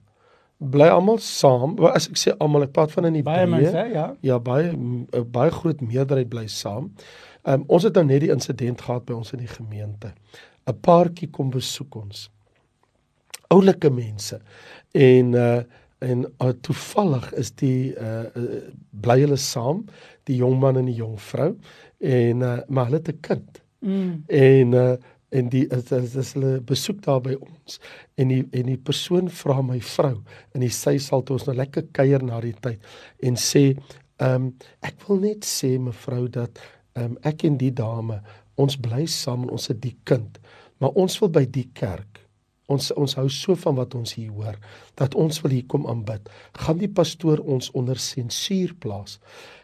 bly 0.61 0.87
almal 0.87 1.17
saam. 1.17 1.75
Wel, 1.75 1.89
As 1.89 2.07
ek 2.09 2.17
sê 2.17 2.33
almal, 2.37 2.63
ek 2.63 2.71
praat 2.75 2.91
van 2.91 3.05
in 3.09 3.13
die 3.13 3.23
Baie 3.25 3.47
breë. 3.47 3.49
mense, 3.49 3.85
ja. 3.93 4.15
Ja, 4.21 4.39
baie 4.39 4.71
baie 5.33 5.51
groot 5.51 5.81
meerderheid 5.81 6.29
bly 6.29 6.47
saam. 6.47 6.91
Um, 7.43 7.63
ons 7.67 7.83
het 7.83 7.95
nou 7.97 8.05
net 8.05 8.21
die 8.21 8.29
insident 8.31 8.81
gehad 8.81 9.05
by 9.05 9.13
ons 9.17 9.33
in 9.33 9.39
die 9.39 9.49
gemeente. 9.49 10.13
'n 10.71 10.79
Paartjie 10.81 11.29
kom 11.29 11.49
besoek 11.49 11.95
ons. 11.95 12.29
Oulike 13.49 13.89
mense. 13.89 14.41
En 14.91 15.33
uh 15.33 15.61
en 16.01 16.25
uh, 16.41 16.49
toevallig 16.65 17.33
is 17.37 17.51
die 17.61 17.93
uh, 17.93 18.23
uh 18.33 18.61
bly 18.89 19.19
hulle 19.21 19.37
saam, 19.37 19.83
die 20.25 20.39
jong 20.39 20.55
man 20.59 20.79
en 20.79 20.87
die 20.89 20.97
jong 20.97 21.19
vrou 21.21 21.51
en 21.99 22.41
uh 22.41 22.57
maar 22.67 22.89
hulle 22.89 22.97
het 22.97 23.11
'n 23.13 23.19
kind. 23.21 23.61
Mm. 23.79 24.23
En 24.27 24.73
uh 24.73 24.95
en 25.31 25.49
die 25.51 25.63
as, 25.71 25.91
as, 25.95 26.15
as 26.19 26.33
hulle 26.35 26.59
besoek 26.67 26.99
daar 27.05 27.21
by 27.23 27.37
ons 27.39 27.79
en 28.19 28.31
die 28.33 28.41
en 28.57 28.67
die 28.67 28.79
persoon 28.89 29.29
vra 29.41 29.61
my 29.63 29.79
vrou 29.93 30.17
en 30.51 30.63
die 30.65 30.73
sy 30.75 30.97
sal 30.99 31.23
toe 31.23 31.37
ons 31.37 31.47
nou 31.47 31.55
lekker 31.55 31.87
kuier 31.95 32.23
na 32.23 32.41
die 32.43 32.55
tyd 32.65 32.83
en 33.23 33.39
sê 33.39 33.71
ehm 33.71 34.33
um, 34.35 34.49
ek 34.85 35.07
wil 35.07 35.21
net 35.23 35.47
sê 35.47 35.77
mevrou 35.79 36.27
dat 36.27 36.59
ehm 36.99 37.13
um, 37.13 37.17
ek 37.31 37.45
en 37.47 37.57
die 37.61 37.71
dame 37.71 38.19
ons 38.63 38.79
bly 38.87 39.05
saam 39.09 39.47
en 39.47 39.53
ons 39.57 39.69
het 39.71 39.81
die 39.83 39.97
kind 40.07 40.39
maar 40.81 40.95
ons 41.03 41.19
wil 41.21 41.33
by 41.39 41.45
die 41.59 41.67
kerk 41.77 42.21
ons 42.71 42.91
ons 42.95 43.17
hou 43.19 43.27
so 43.33 43.57
van 43.65 43.75
wat 43.79 43.97
ons 43.99 44.15
hier 44.15 44.31
hoor 44.31 44.57
dat 44.99 45.17
ons 45.19 45.41
wil 45.43 45.57
hier 45.57 45.67
kom 45.73 45.89
aanbid 45.91 46.31
gaan 46.65 46.79
die 46.81 46.91
pastoor 47.01 47.43
ons 47.43 47.71
onder 47.77 47.99
sensuur 47.99 48.77
plaas 48.83 49.19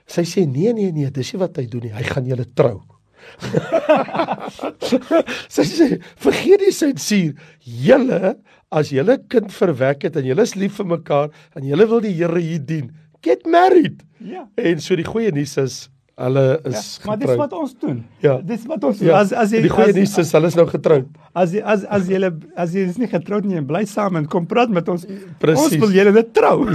sy 0.07 0.27
sê 0.27 0.45
nee 0.49 0.75
nee 0.75 0.91
nee 0.95 1.13
dis 1.13 1.33
nie 1.33 1.43
wat 1.45 1.61
hy 1.61 1.67
doen 1.71 1.87
nie 1.87 1.95
hy 1.95 2.05
gaan 2.11 2.29
julle 2.29 2.47
trou 2.57 2.77
sy 5.55 5.65
sê 5.67 5.87
vergeet 6.21 6.63
die 6.63 6.73
sensuur. 6.75 7.33
Julle 7.61 8.35
as 8.73 8.91
julle 8.93 9.17
kind 9.31 9.51
verwek 9.53 10.07
het 10.07 10.17
en 10.19 10.27
julle 10.27 10.45
is 10.47 10.55
lief 10.59 10.79
vir 10.79 10.89
mekaar 10.97 11.29
en 11.57 11.67
julle 11.67 11.87
wil 11.89 12.01
die 12.03 12.15
Here 12.17 12.41
hier 12.41 12.63
dien, 12.63 12.91
get 13.23 13.45
married. 13.47 14.03
Ja. 14.23 14.47
En 14.59 14.81
so 14.83 14.97
die 14.97 15.07
goeie 15.07 15.31
nuus 15.35 15.57
is 15.61 15.75
hulle 16.17 16.43
Ja, 16.63 16.71
is 16.71 16.99
maar 17.05 17.19
dis 17.21 17.35
wat 17.37 17.53
ons 17.53 17.73
doen. 17.79 17.99
Ja. 18.23 18.37
Dis 18.41 18.65
wat 18.69 18.83
ons 18.87 19.01
ja, 19.03 19.19
As 19.19 19.33
as 19.37 19.53
jy 19.53 19.61
die 19.67 19.71
goeie 19.71 19.93
nuus 19.93 20.15
is 20.21 20.31
hulle 20.35 20.49
is 20.49 20.57
nou 20.57 20.65
getroud. 20.69 21.09
As 21.37 21.53
jy 21.53 21.61
as 21.61 21.85
as 21.97 22.09
jy 22.09 22.21
as 22.57 22.73
jy 22.73 22.85
is 22.89 22.97
nie 23.01 23.09
getroud 23.11 23.45
nie 23.45 23.59
en 23.59 23.67
bly 23.69 23.83
saam 23.89 24.17
en 24.19 24.25
kom 24.29 24.47
praat 24.49 24.73
met 24.73 24.89
ons. 24.89 25.05
Presies. 25.41 25.77
Ons 25.77 25.83
wil 25.85 25.97
julle 25.99 26.15
net 26.17 26.33
trou. 26.37 26.63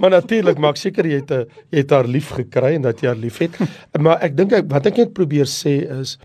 Maar 0.00 0.14
natuurlik 0.14 0.60
maak 0.62 0.78
seker 0.80 1.04
jy 1.04 1.18
het 1.20 1.32
'n 1.36 1.44
jy 1.68 1.82
het 1.82 1.90
haar 1.92 2.06
lief 2.08 2.30
gekry 2.32 2.74
en 2.78 2.86
dat 2.88 3.02
jy 3.02 3.10
haar 3.10 3.18
liefhet. 3.20 3.58
Maar 4.00 4.22
ek 4.24 4.36
dink 4.36 4.52
ek 4.52 4.70
wat 4.70 4.86
ek 4.86 4.96
net 4.96 5.12
probeer 5.12 5.44
sê 5.44 5.74
is 6.00 6.16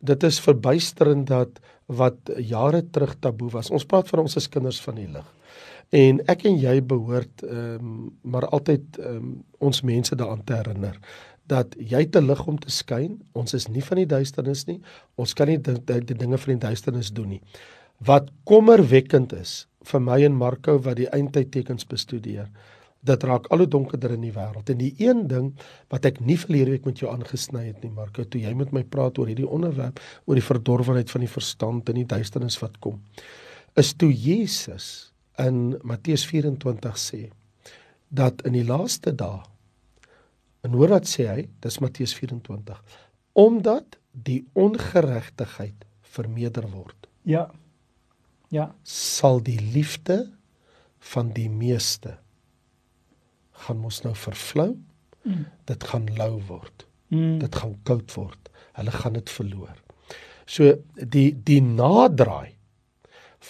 dit 0.00 0.24
is 0.24 0.40
verbuisterend 0.40 1.28
dat 1.28 1.60
wat 1.86 2.16
jare 2.38 2.82
terug 2.90 3.14
taboe 3.20 3.50
was. 3.50 3.70
Ons 3.70 3.84
praat 3.84 4.08
van 4.08 4.20
ons 4.20 4.36
as 4.36 4.48
kinders 4.48 4.80
van 4.80 4.94
die 4.94 5.06
lig. 5.06 5.26
En 5.90 6.20
ek 6.30 6.44
en 6.46 6.58
jy 6.58 6.80
behoort 6.82 7.42
ehm 7.42 7.78
um, 7.78 8.10
maar 8.22 8.46
altyd 8.48 8.98
ehm 8.98 9.16
um, 9.16 9.32
ons 9.58 9.82
mense 9.82 10.16
daaraan 10.16 10.44
te 10.44 10.54
herinner 10.54 10.98
dat 11.50 11.74
jy 11.78 12.04
te 12.12 12.22
lig 12.22 12.40
om 12.46 12.58
te 12.60 12.70
skyn. 12.72 13.18
Ons 13.36 13.56
is 13.58 13.66
nie 13.72 13.82
van 13.84 14.02
die 14.02 14.08
duisternis 14.10 14.66
nie. 14.68 14.78
Ons 15.20 15.34
kan 15.36 15.50
nie 15.50 15.58
die, 15.58 16.14
dinge 16.14 16.38
van 16.38 16.54
die 16.54 16.62
duisternis 16.68 17.10
doen 17.14 17.34
nie. 17.36 17.40
Wat 18.06 18.30
kommerwekkend 18.48 19.34
is 19.36 19.64
vir 19.90 20.02
my 20.04 20.20
en 20.24 20.36
Marco 20.36 20.76
wat 20.84 21.00
die 21.00 21.08
eindtydtekens 21.10 21.88
bestudeer. 21.90 22.48
Dit 23.00 23.24
raak 23.24 23.48
al 23.48 23.64
hoe 23.64 23.68
donkerder 23.72 24.12
in 24.12 24.26
die 24.26 24.34
wêreld. 24.34 24.70
En 24.70 24.80
die 24.80 24.92
een 25.00 25.24
ding 25.28 25.50
wat 25.92 26.06
ek 26.08 26.20
nie 26.24 26.36
verlede 26.40 26.76
week 26.76 26.88
met 26.88 27.00
jou 27.00 27.10
aangesny 27.12 27.66
het 27.70 27.84
nie, 27.84 27.92
Marco, 27.96 28.24
toe 28.24 28.42
jy 28.42 28.52
met 28.56 28.74
my 28.76 28.84
praat 28.84 29.18
oor 29.18 29.30
hierdie 29.30 29.48
onderwerp, 29.48 30.00
oor 30.28 30.36
die 30.36 30.44
verdorwenheid 30.44 31.12
van 31.12 31.24
die 31.24 31.32
verstand 31.32 31.88
en 31.88 32.00
die 32.02 32.08
duisternis 32.08 32.60
wat 32.60 32.76
kom, 32.84 33.00
is 33.80 33.94
toe 33.96 34.10
Jesus 34.12 35.10
in 35.40 35.78
Matteus 35.86 36.26
24 36.28 37.00
sê 37.00 37.22
dat 38.10 38.42
in 38.44 38.58
die 38.58 38.66
laaste 38.66 39.14
dae 39.16 39.40
en 40.66 40.76
hoor 40.76 40.96
wat 40.96 41.08
sê 41.08 41.28
hy, 41.28 41.46
dis 41.64 41.78
Matteus 41.80 42.14
24, 42.18 42.80
omdat 43.38 43.96
die 44.12 44.42
ongeregtigheid 44.58 45.86
vermeerder 46.16 46.66
word, 46.72 47.08
ja. 47.22 47.46
Ja. 48.50 48.72
sal 48.82 49.38
die 49.46 49.60
liefde 49.60 50.24
van 51.12 51.30
die 51.36 51.48
meeste 51.48 52.16
gaan 53.64 53.78
mos 53.80 54.00
nou 54.02 54.14
vervlou 54.16 54.72
mm. 55.22 55.44
dit 55.68 55.84
gaan 55.84 56.08
lou 56.16 56.40
word. 56.48 56.86
Mm. 57.08 57.38
Dit 57.42 57.56
gaan 57.60 57.76
koud 57.88 58.14
word. 58.16 58.50
Hulle 58.78 58.94
gaan 58.94 59.18
dit 59.18 59.30
verloor. 59.30 59.76
So 60.50 60.74
die 60.94 61.30
die 61.46 61.60
naderdraai 61.62 62.56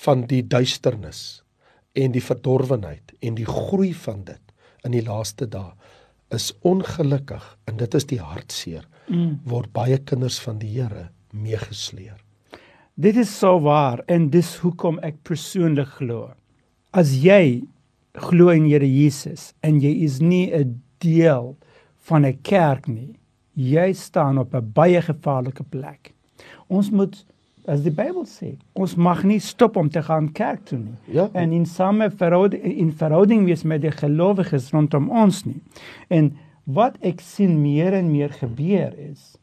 van 0.02 0.26
die 0.30 0.42
duisternis 0.46 1.42
en 1.98 2.12
die 2.14 2.22
verdorwenheid 2.22 3.14
en 3.20 3.38
die 3.38 3.48
groei 3.48 3.92
van 4.04 4.24
dit 4.28 4.54
in 4.86 4.94
die 4.94 5.04
laaste 5.04 5.48
dae 5.50 5.72
is 6.34 6.50
ongelukkig 6.66 7.44
en 7.66 7.76
dit 7.76 7.94
is 7.94 8.06
die 8.06 8.20
hartseer 8.20 8.86
mm. 9.08 9.40
word 9.44 9.72
baie 9.72 9.98
kinders 9.98 10.38
van 10.42 10.58
die 10.62 10.70
Here 10.76 11.08
meegesleer. 11.32 12.18
Dit 13.00 13.16
is 13.16 13.30
so 13.32 13.60
waar 13.64 14.02
en 14.08 14.28
dis 14.30 14.56
hoekom 14.62 14.98
ek 15.06 15.22
persoonlik 15.26 15.96
glo. 16.00 16.32
As 16.92 17.14
jy 17.22 17.62
glo 18.28 18.50
in 18.54 18.66
Here 18.68 18.86
Jesus 18.86 19.52
en 19.66 19.80
jy 19.80 19.92
is 20.04 20.20
nie 20.20 20.50
'n 20.52 20.82
deel 21.00 21.56
van 22.08 22.26
'n 22.26 22.38
kerk 22.42 22.88
nie, 22.88 23.16
jy 23.54 23.92
staan 23.92 24.38
op 24.38 24.54
'n 24.54 24.72
baie 24.72 25.00
gevaarlike 25.02 25.64
plek. 25.70 26.14
Ons 26.68 26.90
moet 26.90 27.24
as 27.70 27.84
die 27.84 27.92
Bybel 27.94 28.26
sê, 28.26 28.56
ons 28.74 28.96
mag 28.98 29.22
nie 29.24 29.38
stop 29.40 29.76
om 29.78 29.90
te 29.92 30.02
gaan 30.02 30.30
kerk 30.34 30.64
toe 30.70 30.78
nie. 30.78 30.96
Ja. 31.14 31.28
En 31.38 31.52
in 31.54 31.66
same 31.66 32.10
verhouding 32.10 32.64
in 32.64 32.92
verhouding 32.92 33.44
wees 33.46 33.62
met 33.62 33.84
die 33.84 33.94
gelowiges 33.94 34.72
rondom 34.74 35.10
ons 35.10 35.44
nie. 35.46 35.60
En 36.10 36.32
wat 36.66 36.98
ek 37.06 37.22
sien 37.24 37.60
meer 37.62 37.94
en 37.98 38.10
meer 38.10 38.34
gebeur 38.34 38.94
is 38.98 39.36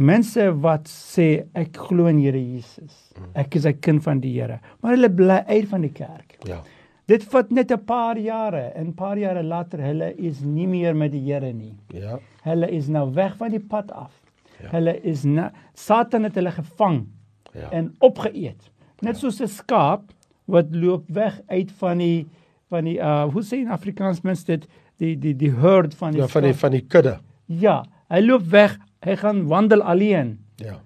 mense 0.00 0.44
wat 0.64 0.88
sê 0.88 1.44
ek 1.58 1.76
glo 1.88 2.08
in 2.08 2.20
Here 2.22 2.40
Jesus. 2.40 3.12
Ek 3.34 3.56
is 3.56 3.66
'n 3.66 3.80
kind 3.80 4.02
van 4.02 4.20
die 4.20 4.32
Here, 4.40 4.60
maar 4.80 4.96
hulle 4.96 5.10
bly 5.10 5.44
uit 5.48 5.68
van 5.68 5.82
die 5.82 5.92
kerk. 5.92 6.38
Ja. 6.46 6.62
Dit 7.06 7.24
vat 7.24 7.50
net 7.50 7.70
'n 7.70 7.84
paar 7.84 8.16
jare 8.18 8.72
en 8.74 8.88
'n 8.88 8.94
paar 8.94 9.18
jare 9.18 9.42
later 9.42 9.80
hulle 9.80 10.14
is 10.16 10.40
nie 10.40 10.66
meer 10.66 10.94
met 10.94 11.12
die 11.12 11.20
Here 11.20 11.52
nie. 11.52 11.74
Ja. 11.88 12.18
Hulle 12.42 12.70
is 12.70 12.88
nou 12.88 13.12
weg 13.12 13.36
van 13.36 13.50
die 13.50 13.60
pad 13.60 13.92
af. 13.92 14.21
Ja. 14.62 14.70
Hulle 14.76 14.94
is 15.02 15.24
na, 15.24 15.50
Satan 15.74 16.24
het 16.28 16.34
hulle 16.38 16.52
gevang 16.54 17.06
ja. 17.52 17.70
en 17.70 17.94
opgeëet. 17.98 18.70
Net 19.02 19.14
ja. 19.14 19.20
soos 19.20 19.40
'n 19.42 19.48
skaap 19.48 20.12
wat 20.44 20.74
loop 20.74 21.08
weg 21.08 21.40
uit 21.46 21.72
van 21.80 21.98
die 21.98 22.26
van 22.72 22.84
die 22.88 22.98
uh 22.98 23.24
hoe 23.32 23.42
sê 23.42 23.62
in 23.62 23.70
Afrikaans 23.70 24.22
mens 24.22 24.44
dit 24.44 24.66
die 25.02 25.14
die 25.18 25.34
die 25.36 25.52
herd 25.52 25.94
van 25.94 26.12
die 26.12 26.20
Ja, 26.20 26.28
van 26.28 26.42
die 26.42 26.54
van 26.54 26.70
die 26.70 26.84
kudde. 26.86 27.18
Ja, 27.46 27.82
hy 28.08 28.20
loop 28.24 28.46
weg, 28.50 28.78
hy 29.04 29.16
gaan 29.16 29.46
wandel 29.50 29.82
alleen. 29.82 30.38
Ja. 30.56 30.80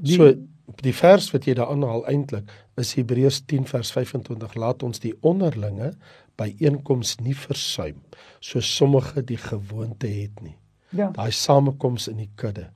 Die, 0.00 0.16
so 0.16 0.32
die 0.82 0.94
vers 0.94 1.30
wat 1.32 1.46
jy 1.46 1.54
daar 1.54 1.70
aanhaal 1.72 2.04
eintlik 2.10 2.50
is 2.80 2.94
Hebreërs 2.98 3.42
10 3.48 3.66
vers 3.70 3.92
25 3.94 4.54
laat 4.54 4.82
ons 4.82 5.00
die 5.00 5.14
onderlinge 5.20 5.92
by 6.36 6.50
einkoms 6.60 7.16
nie 7.20 7.36
versuim 7.36 8.02
so 8.40 8.60
sommige 8.60 9.22
die 9.24 9.40
gewoonte 9.40 10.06
het 10.06 10.42
nie. 10.42 10.56
Ja. 10.90 11.10
Daai 11.10 11.30
samekoms 11.32 12.08
in 12.08 12.20
die 12.20 12.30
kudde 12.36 12.68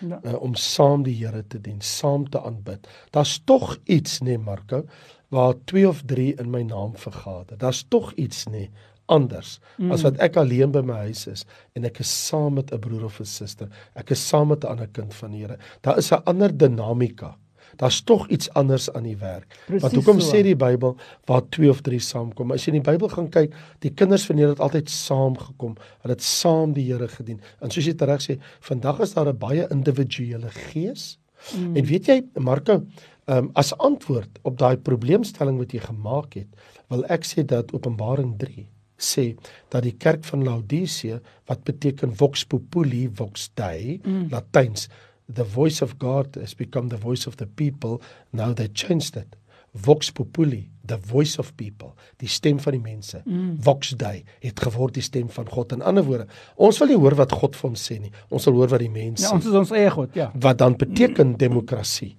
ja. 0.00 0.20
uh, 0.22 0.34
om 0.42 0.54
saam 0.54 1.02
die 1.02 1.14
Here 1.14 1.44
te 1.46 1.60
dien, 1.60 1.80
saam 1.80 2.28
te 2.30 2.40
aanbid. 2.42 2.88
Daar's 3.10 3.38
tog 3.44 3.78
iets 3.84 4.20
nê 4.20 4.36
nee, 4.36 4.38
Marko 4.38 4.84
waar 5.28 5.54
2 5.64 5.88
of 5.88 6.02
3 6.06 6.34
in 6.38 6.50
my 6.50 6.62
naam 6.62 6.96
vergader. 6.96 7.58
Daar's 7.58 7.84
tog 7.88 8.12
iets 8.14 8.44
nê 8.46 8.50
nee, 8.50 8.70
anders 9.06 9.60
mm. 9.76 9.92
as 9.94 10.02
wat 10.02 10.18
ek 10.22 10.36
alleen 10.40 10.72
by 10.74 10.82
my 10.82 10.98
huis 11.06 11.26
is 11.30 11.44
en 11.78 11.86
ek 11.86 12.00
is 12.02 12.10
saam 12.10 12.56
met 12.58 12.72
'n 12.74 12.80
broer 12.82 13.04
of 13.06 13.20
'n 13.20 13.24
suster. 13.24 13.68
Ek 13.94 14.10
is 14.10 14.28
saam 14.28 14.48
met 14.48 14.64
'n 14.64 14.68
ander 14.74 14.88
kind 14.88 15.14
van 15.14 15.30
die 15.30 15.44
Here. 15.44 15.58
Daar 15.82 15.98
is 15.98 16.12
'n 16.12 16.22
ander 16.26 16.50
dinamika 16.50 17.36
daar's 17.80 18.00
tog 18.08 18.28
iets 18.28 18.50
anders 18.58 18.88
aan 18.92 19.06
die 19.08 19.16
werk. 19.16 19.58
Precies 19.66 19.82
Want 19.82 19.94
hoekom 19.94 20.20
so. 20.20 20.30
sê 20.34 20.42
die 20.46 20.56
Bybel 20.56 20.96
waar 21.28 21.42
twee 21.48 21.70
of 21.70 21.80
drie 21.86 22.00
saamkom? 22.00 22.52
As 22.52 22.64
jy 22.64 22.74
in 22.74 22.80
die 22.82 22.90
Bybel 22.90 23.08
gaan 23.12 23.28
kyk, 23.32 23.54
die 23.84 23.92
kinders 23.94 24.26
van 24.28 24.40
Here 24.40 24.54
het 24.54 24.62
altyd 24.64 24.90
saamgekom. 24.90 25.76
Hulle 26.04 26.16
het 26.16 26.24
saam 26.24 26.72
die 26.76 26.86
Here 26.90 27.08
gedien. 27.08 27.40
En 27.60 27.70
soos 27.70 27.88
jy 27.88 27.96
reg 27.98 28.24
sê, 28.24 28.38
vandag 28.60 29.00
is 29.00 29.14
daar 29.14 29.28
'n 29.32 29.38
baie 29.38 29.66
individuele 29.70 30.50
gees. 30.50 31.18
Mm. 31.54 31.76
En 31.76 31.84
weet 31.84 32.06
jy, 32.06 32.22
Marko, 32.38 32.82
um, 33.26 33.50
as 33.54 33.76
antwoord 33.78 34.38
op 34.42 34.58
daai 34.58 34.76
probleemstelling 34.76 35.58
wat 35.58 35.72
jy 35.72 35.80
gemaak 35.80 36.34
het, 36.34 36.48
wil 36.88 37.04
ek 37.10 37.24
sê 37.24 37.44
dat 37.44 37.72
Openbaring 37.72 38.36
3 38.38 38.66
sê 38.96 39.34
dat 39.68 39.84
die 39.84 39.96
kerk 39.96 40.24
van 40.24 40.44
Laodicea 40.44 41.20
wat 41.46 41.64
beteken 41.64 42.14
vox 42.16 42.44
populi 42.48 43.06
vox 43.12 43.50
dei 43.54 44.00
mm. 44.02 44.28
Latyns 44.32 44.88
the 45.32 45.44
voice 45.44 45.82
of 45.82 45.98
God 45.98 46.36
has 46.40 46.54
become 46.54 46.88
the 46.88 46.96
voice 46.96 47.26
of 47.26 47.36
the 47.36 47.46
people. 47.46 48.00
Now 48.32 48.52
they 48.52 48.68
changed 48.68 49.16
it. 49.16 49.36
Vox 49.76 50.10
populi, 50.10 50.70
the 50.84 50.96
voice 50.96 51.38
of 51.38 51.54
people, 51.56 51.94
die 52.16 52.28
stem 52.28 52.60
van 52.60 52.72
die 52.72 52.80
mense. 52.80 53.20
Mm. 53.24 53.56
Vox 53.60 53.90
Dei 53.98 54.22
het 54.40 54.60
geword 54.64 54.96
die 54.96 55.04
stem 55.04 55.28
van 55.28 55.48
God. 55.52 55.74
In 55.76 55.82
ander 55.84 56.04
woorde, 56.06 56.24
ons 56.56 56.78
wil 56.80 56.94
nie 56.94 56.96
hoor 56.96 57.16
wat 57.18 57.34
God 57.36 57.58
vir 57.58 57.68
ons 57.70 57.82
sê 57.90 57.98
nie. 58.00 58.12
Ons 58.32 58.48
wil 58.48 58.62
hoor 58.62 58.72
wat 58.72 58.80
die 58.80 58.92
mense 58.92 59.26
sê. 59.26 59.28
Ja, 59.28 59.34
ons 59.36 59.48
is 59.50 59.58
ons 59.60 59.74
eie 59.76 59.90
God, 59.92 60.16
ja. 60.16 60.30
Wat 60.46 60.62
dan 60.62 60.78
beteken 60.80 61.34
demokrasie? 61.36 62.14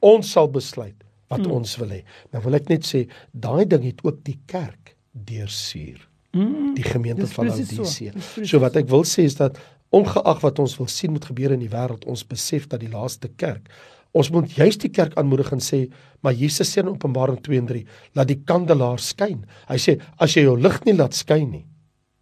Ons 0.00 0.32
sal 0.32 0.48
besluit 0.54 0.96
wat 1.32 1.44
mm. 1.44 1.52
ons 1.58 1.76
wil 1.82 1.92
hê. 1.98 2.00
Nou 2.32 2.42
wil 2.46 2.56
ek 2.60 2.72
net 2.72 2.88
sê, 2.88 3.04
daai 3.32 3.66
ding 3.68 3.84
het 3.90 4.00
ook 4.06 4.24
die 4.24 4.38
kerk 4.48 4.94
deursuur. 5.12 6.00
Mm. 6.32 6.72
Die 6.78 6.86
gemeente 6.86 7.28
van 7.28 7.50
Laodicea. 7.50 8.16
So, 8.16 8.48
so 8.48 8.62
wat 8.64 8.80
ek 8.80 8.88
wil 8.88 9.04
sê 9.08 9.26
is 9.28 9.36
dat 9.36 9.60
ongeag 9.92 10.40
wat 10.40 10.58
ons 10.58 10.76
wil 10.80 10.88
sien 10.88 11.12
moet 11.12 11.24
gebeur 11.24 11.52
in 11.52 11.60
die 11.60 11.72
wêreld, 11.72 12.06
ons 12.08 12.26
besef 12.26 12.66
dat 12.66 12.80
die 12.80 12.90
laaste 12.92 13.28
kerk 13.36 13.68
Ons 14.12 14.28
moet 14.32 14.50
juist 14.52 14.82
die 14.84 14.92
kerk 14.92 15.14
aanmoedig 15.16 15.54
en 15.54 15.62
sê, 15.64 15.86
maar 16.20 16.36
Jesus 16.36 16.68
sê 16.68 16.82
in 16.82 16.90
Openbaring 16.92 17.38
2 17.44 17.60
en 17.62 17.68
3, 17.70 17.82
laat 18.18 18.28
die 18.28 18.40
kandelaar 18.48 19.00
skyn. 19.00 19.40
Hy 19.70 19.78
sê, 19.80 19.96
as 20.20 20.36
jy 20.36 20.44
jou 20.44 20.56
lig 20.60 20.76
nie 20.84 20.96
laat 20.98 21.16
skyn 21.16 21.48
nie, 21.48 21.64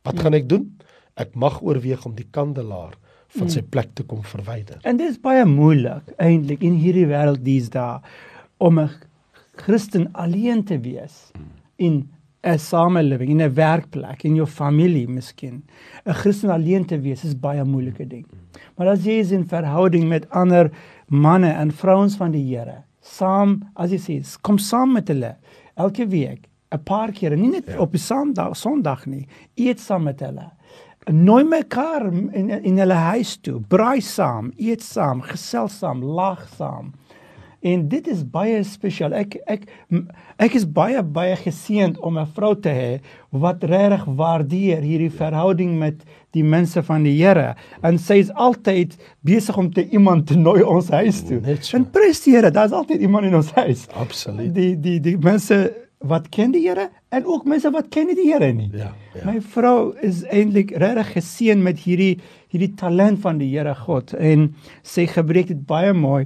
wat 0.06 0.22
gaan 0.22 0.38
ek 0.38 0.46
doen? 0.50 0.68
Ek 1.18 1.34
mag 1.34 1.58
oorweeg 1.66 2.06
om 2.06 2.14
die 2.14 2.28
kandelaar 2.30 2.94
van 3.34 3.50
sy 3.50 3.62
plek 3.62 3.90
te 3.98 4.06
kom 4.06 4.22
verwyder. 4.26 4.78
En 4.86 4.98
dit 4.98 5.10
is 5.10 5.18
baie 5.22 5.42
moeilik 5.46 6.14
eintlik 6.22 6.62
in 6.66 6.78
hierdie 6.78 7.08
wêreld 7.10 7.42
dis 7.46 7.68
daar 7.74 8.06
om 8.58 8.78
'n 8.78 8.90
Christen 9.60 10.08
alleen 10.14 10.64
te 10.64 10.78
wees 10.78 11.30
in 11.76 12.08
'n 12.42 12.58
samelewing, 12.58 13.30
in 13.30 13.42
'n 13.42 13.54
werkplek, 13.54 14.24
in 14.24 14.34
jou 14.34 14.46
familie 14.46 15.08
miskien. 15.08 15.62
'n 16.06 16.14
Christen 16.14 16.50
alleen 16.50 16.84
te 16.84 17.00
wees 17.00 17.24
is 17.24 17.34
baie 17.34 17.64
moeilike 17.64 18.06
ding. 18.06 18.26
Maar 18.76 18.88
as 18.88 19.04
jy 19.04 19.18
is 19.20 19.30
in 19.30 19.48
verhouding 19.48 20.08
met 20.08 20.28
ander 20.30 20.70
manne 21.06 21.50
en 21.52 21.70
vrouens 21.70 22.16
van 22.16 22.30
die 22.30 22.56
Here, 22.56 22.84
saam, 23.00 23.62
as 23.74 23.90
jy 23.90 23.98
sê, 23.98 24.40
kom 24.40 24.58
saam 24.58 24.92
met 24.92 25.08
hulle 25.08 25.36
elke 25.76 26.06
week, 26.06 26.48
'n 26.72 26.82
paar 26.84 27.12
keer, 27.12 27.36
nie 27.36 27.50
net 27.50 27.66
ja. 27.66 27.78
op 27.78 27.92
'n 27.94 27.98
Sondag, 27.98 28.56
Sondag 28.56 29.06
nie, 29.06 29.26
eet 29.56 29.80
saam 29.80 30.02
met 30.02 30.20
hulle. 30.20 30.50
Nooi 31.10 31.44
mekaar 31.44 32.06
in 32.12 32.50
in 32.50 32.78
hulle 32.78 32.94
huis 32.94 33.36
toe, 33.36 33.60
braai 33.60 34.00
saam, 34.00 34.52
eet 34.56 34.82
saam, 34.82 35.22
gesels 35.22 35.78
saam, 35.78 36.02
lag 36.02 36.48
saam. 36.56 36.92
En 37.60 37.82
dit 37.88 38.06
is 38.08 38.22
baie 38.24 38.62
spesiaal. 38.64 39.12
Ek 39.20 39.36
ek 39.44 39.66
ek 40.40 40.54
is 40.56 40.64
baie 40.64 41.02
baie 41.04 41.36
geseënd 41.36 41.98
om 42.00 42.18
'n 42.18 42.30
vrou 42.36 42.54
te 42.56 42.72
hê 42.72 43.00
wat 43.30 43.64
regtig 43.64 44.04
waardeer 44.04 44.80
hierdie 44.80 45.12
verhouding 45.12 45.78
met 45.78 46.00
die 46.32 46.44
mense 46.44 46.82
van 46.82 47.02
die 47.02 47.16
Here. 47.20 47.54
En 47.82 47.98
sy 47.98 48.14
is 48.14 48.32
altyd 48.32 48.96
besig 49.20 49.56
om 49.56 49.70
te 49.72 49.88
iemand 49.88 50.26
te 50.26 50.36
nooi 50.36 50.62
ons 50.62 50.88
huis 50.88 51.22
toe. 51.22 51.40
So. 51.60 51.76
En 51.76 51.90
prys 51.90 52.24
die 52.24 52.34
Here, 52.34 52.50
daar's 52.50 52.72
altyd 52.72 53.00
iemand 53.00 53.26
in 53.26 53.34
ons 53.34 53.52
huis. 53.52 53.86
Absoluut. 53.92 54.54
Die 54.54 54.80
die 54.80 55.00
die 55.00 55.18
mense 55.18 55.74
wat 56.00 56.30
ken 56.32 56.54
die 56.54 56.62
Here 56.64 56.88
en 57.12 57.26
ook 57.28 57.44
mense 57.44 57.70
wat 57.74 57.90
ken 57.92 58.08
nie 58.08 58.16
die 58.16 58.30
Here 58.30 58.52
nie. 58.56 58.70
Ja, 58.72 58.94
ja. 59.14 59.24
My 59.28 59.40
vrou 59.40 59.92
is 60.00 60.22
eintlik 60.32 60.72
regtig 60.80 61.12
geseën 61.18 61.60
met 61.60 61.82
hierdie 61.84 62.14
hierdie 62.50 62.72
talent 62.80 63.20
van 63.20 63.38
die 63.38 63.50
Here 63.52 63.74
God 63.76 64.14
en 64.16 64.48
sy 64.82 65.04
gebruik 65.10 65.52
dit 65.52 65.60
baie 65.68 65.92
mooi. 65.92 66.24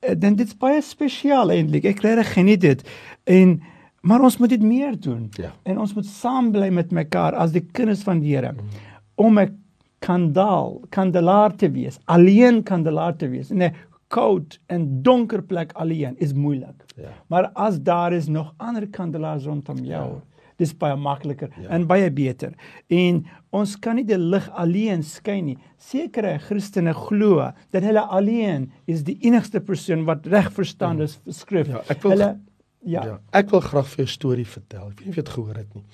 Eh, 0.00 0.14
dan 0.18 0.36
dit's 0.38 0.56
baie 0.56 0.82
spesiaal 0.82 1.50
eintlik. 1.50 1.84
Ek 1.84 2.02
regtig 2.04 2.32
geniet 2.32 2.60
dit. 2.60 2.84
En 3.24 3.58
maar 4.00 4.22
ons 4.22 4.36
moet 4.38 4.52
dit 4.54 4.62
meer 4.62 4.94
doen. 5.00 5.26
Ja. 5.36 5.50
En 5.62 5.80
ons 5.82 5.94
moet 5.94 6.06
saam 6.06 6.52
bly 6.54 6.68
met 6.72 6.92
mekaar 6.94 7.34
as 7.34 7.52
die 7.52 7.64
kinders 7.74 8.04
van 8.06 8.20
die 8.22 8.36
Here 8.36 8.52
mm. 8.52 8.68
om 9.14 9.40
'n 9.40 9.58
kandelaar, 9.98 10.78
kandelaar 10.88 11.56
te 11.56 11.70
wees. 11.70 11.98
Alleen 12.04 12.62
kandelaar 12.62 13.16
te 13.16 13.28
wees. 13.28 13.50
In 13.50 13.62
'n 13.62 13.74
koud 14.08 14.60
en 14.66 15.02
donker 15.02 15.42
plek 15.42 15.72
alleen 15.72 16.14
is 16.18 16.32
moeilik. 16.32 16.84
Ja. 16.96 17.10
Maar 17.26 17.50
as 17.52 17.82
daar 17.82 18.12
is 18.12 18.28
nog 18.28 18.54
ander 18.56 18.88
kandelaars 18.88 19.44
rondom 19.44 19.76
jou, 19.76 20.14
ja 20.14 20.22
dis 20.58 20.74
baie 20.74 20.96
makliker 20.98 21.50
ja. 21.56 21.68
en 21.74 21.86
baie 21.86 22.10
beter. 22.10 22.54
En 22.90 23.22
ons 23.54 23.76
kan 23.80 23.96
nie 23.98 24.06
die 24.06 24.18
lig 24.18 24.48
alleen 24.58 25.02
skyn 25.06 25.52
nie. 25.52 25.56
Sekere 25.78 26.36
Christene 26.42 26.94
glo 26.94 27.50
dat 27.74 27.86
hulle 27.86 28.02
alleen 28.02 28.68
is 28.86 29.04
die 29.06 29.18
enigste 29.26 29.62
persoon 29.64 30.04
wat 30.08 30.26
reg 30.26 30.50
verstaan 30.52 31.02
is 31.04 31.18
vir 31.24 31.38
skrif. 31.40 31.68
Ja, 31.72 31.84
ek 31.88 32.02
wil 32.02 32.16
hulle 32.16 32.32
ja. 32.86 33.04
ja. 33.04 33.18
Ek 33.32 33.50
wil 33.54 33.62
graag 33.64 33.86
vir 33.94 34.04
'n 34.04 34.14
storie 34.14 34.46
vertel. 34.46 34.90
Ek 34.90 34.98
weet 34.98 35.06
nie 35.06 35.14
of 35.14 35.16
jy 35.16 35.22
dit 35.22 35.36
gehoor 35.36 35.56
het 35.56 35.74
nie. 35.74 35.84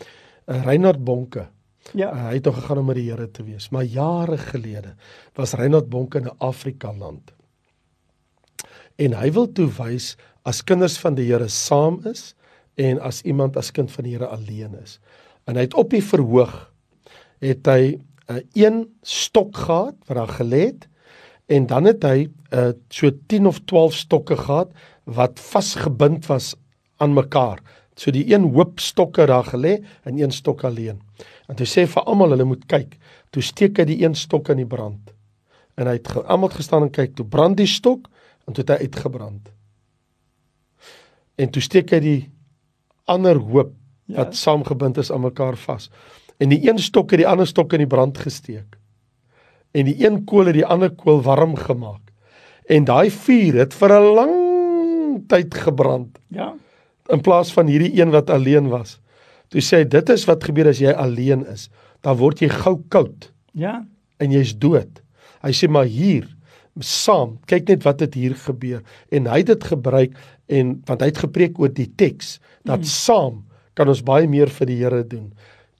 Uh, 0.45 0.65
Reinhard 0.65 1.05
Bonke 1.05 1.49
Ja. 1.93 2.13
Uh, 2.13 2.27
hy 2.29 2.35
het 2.39 2.45
nog 2.45 2.55
gegaan 2.55 2.79
om 2.79 2.87
met 2.89 2.97
die 2.97 3.11
Here 3.11 3.31
te 3.31 3.45
wees, 3.45 3.69
maar 3.69 3.85
jare 3.85 4.39
gelede 4.39 4.95
was 5.37 5.53
Reinhard 5.53 5.89
Bonke 5.89 6.19
in 6.19 6.25
'n 6.25 6.39
Afrika 6.39 6.93
land. 6.93 7.33
En 8.97 9.13
hy 9.13 9.33
wil 9.33 9.53
toe 9.53 9.69
wys 9.69 10.17
as 10.43 10.65
kinders 10.65 10.99
van 10.99 11.15
die 11.15 11.27
Here 11.27 11.49
saam 11.49 12.01
is, 12.07 12.35
en 12.75 13.01
as 13.01 13.23
iemand 13.23 13.57
as 13.57 13.71
kind 13.71 13.93
van 13.93 14.05
die 14.05 14.17
Here 14.17 14.27
alleen 14.27 14.75
is. 14.83 14.99
En 15.45 15.57
hy 15.57 15.67
het 15.67 15.77
op 15.79 15.91
die 15.91 16.03
verhoog 16.03 16.55
het 17.45 17.67
hy 17.67 18.01
'n 18.29 18.37
uh, 18.37 18.41
een 18.53 18.89
stok 19.03 19.57
gehad 19.57 19.95
wat 20.07 20.17
daar 20.17 20.35
gelê 20.41 20.63
het 20.73 20.89
en 21.47 21.67
dan 21.67 21.85
het 21.85 22.03
hy 22.03 22.29
uh, 22.53 22.73
so 22.89 23.11
10 23.27 23.47
of 23.47 23.61
12 23.65 23.95
stokke 23.95 24.37
gehad 24.37 24.73
wat 25.05 25.41
vasgebind 25.41 26.27
was 26.27 26.55
aan 26.97 27.13
mekaar. 27.13 27.61
So 27.95 28.11
die 28.11 28.33
een 28.33 28.53
hoop 28.55 28.81
stokke 28.81 29.27
daar 29.27 29.45
gelê 29.45 29.85
en 30.03 30.19
een 30.19 30.31
stok 30.33 30.65
alleen. 30.65 31.01
En 31.49 31.59
hy 31.59 31.67
sê 31.69 31.87
vir 31.87 32.03
almal 32.03 32.35
hulle 32.35 32.45
moet 32.45 32.65
kyk. 32.67 32.97
Toe 33.31 33.43
steek 33.43 33.79
hy 33.79 33.85
die 33.85 34.01
een 34.03 34.15
stok 34.15 34.49
in 34.49 34.63
die 34.63 34.67
brand. 34.67 35.13
En 35.77 35.87
hy 35.87 35.99
het 35.99 36.11
almal 36.25 36.49
gestaan 36.55 36.83
en 36.83 36.91
kyk, 36.91 37.15
toe 37.15 37.27
brand 37.27 37.57
die 37.57 37.69
stok 37.69 38.09
en 38.47 38.55
toe 38.55 38.65
het 38.65 38.75
hy 38.75 38.87
uitgebrand. 38.89 39.51
En 41.37 41.51
toe 41.51 41.63
steek 41.63 41.93
hy 41.93 42.01
die 42.01 42.21
ander 43.05 43.37
hoop 43.37 43.73
ja. 44.05 44.17
wat 44.17 44.37
saamgebind 44.37 44.99
is 44.99 45.13
aan 45.13 45.25
mekaar 45.25 45.57
vas. 45.57 45.91
En 46.39 46.51
die 46.51 46.61
een 46.69 46.79
stok 46.79 47.15
het 47.15 47.23
die 47.23 47.29
ander 47.29 47.47
stok 47.47 47.73
in 47.73 47.85
die 47.85 47.91
brand 47.91 48.19
gesteek. 48.19 48.77
En 49.75 49.89
die 49.89 49.97
een 50.03 50.23
kool 50.25 50.51
het 50.51 50.59
die 50.59 50.67
ander 50.67 50.91
kool 50.91 51.23
warm 51.23 51.57
gemaak. 51.59 52.03
En 52.71 52.87
daai 52.89 53.11
vuur 53.11 53.59
het 53.61 53.75
vir 53.75 53.93
'n 53.93 54.15
lang 54.15 54.35
tyd 55.29 55.55
gebrand. 55.55 56.19
Ja. 56.29 56.55
In 57.09 57.21
plaas 57.21 57.53
van 57.53 57.67
hierdie 57.67 58.01
een 58.01 58.11
wat 58.11 58.31
alleen 58.31 58.69
was. 58.69 59.01
Toe 59.49 59.61
sê 59.61 59.77
hy 59.83 59.85
dit 59.85 60.09
is 60.09 60.25
wat 60.25 60.45
gebeur 60.45 60.69
as 60.69 60.79
jy 60.79 60.91
alleen 60.91 61.47
is. 61.47 61.69
Dan 62.01 62.17
word 62.17 62.41
jy 62.41 62.49
gou 62.49 62.83
koud. 62.89 63.33
Ja. 63.53 63.87
En 64.19 64.31
jy's 64.31 64.59
dood. 64.59 65.03
Hy 65.43 65.53
sê 65.53 65.69
maar 65.69 65.85
hier 65.85 66.27
saam, 66.83 67.39
kyk 67.47 67.69
net 67.69 67.85
wat 67.85 68.01
het 68.03 68.17
hier 68.19 68.35
gebeur 68.35 68.83
en 69.15 69.29
hy 69.31 69.39
het 69.45 69.53
dit 69.53 69.67
gebruik 69.71 70.17
en 70.53 70.77
want 70.89 71.03
hy 71.03 71.11
het 71.11 71.23
gepreek 71.25 71.59
oor 71.61 71.73
die 71.73 71.89
teks 72.01 72.39
dat 72.65 72.85
mm. 72.85 72.91
saam 72.91 73.43
kan 73.75 73.91
ons 73.91 74.05
baie 74.07 74.29
meer 74.31 74.53
vir 74.55 74.71
die 74.71 74.79
Here 74.81 75.03
doen. 75.07 75.33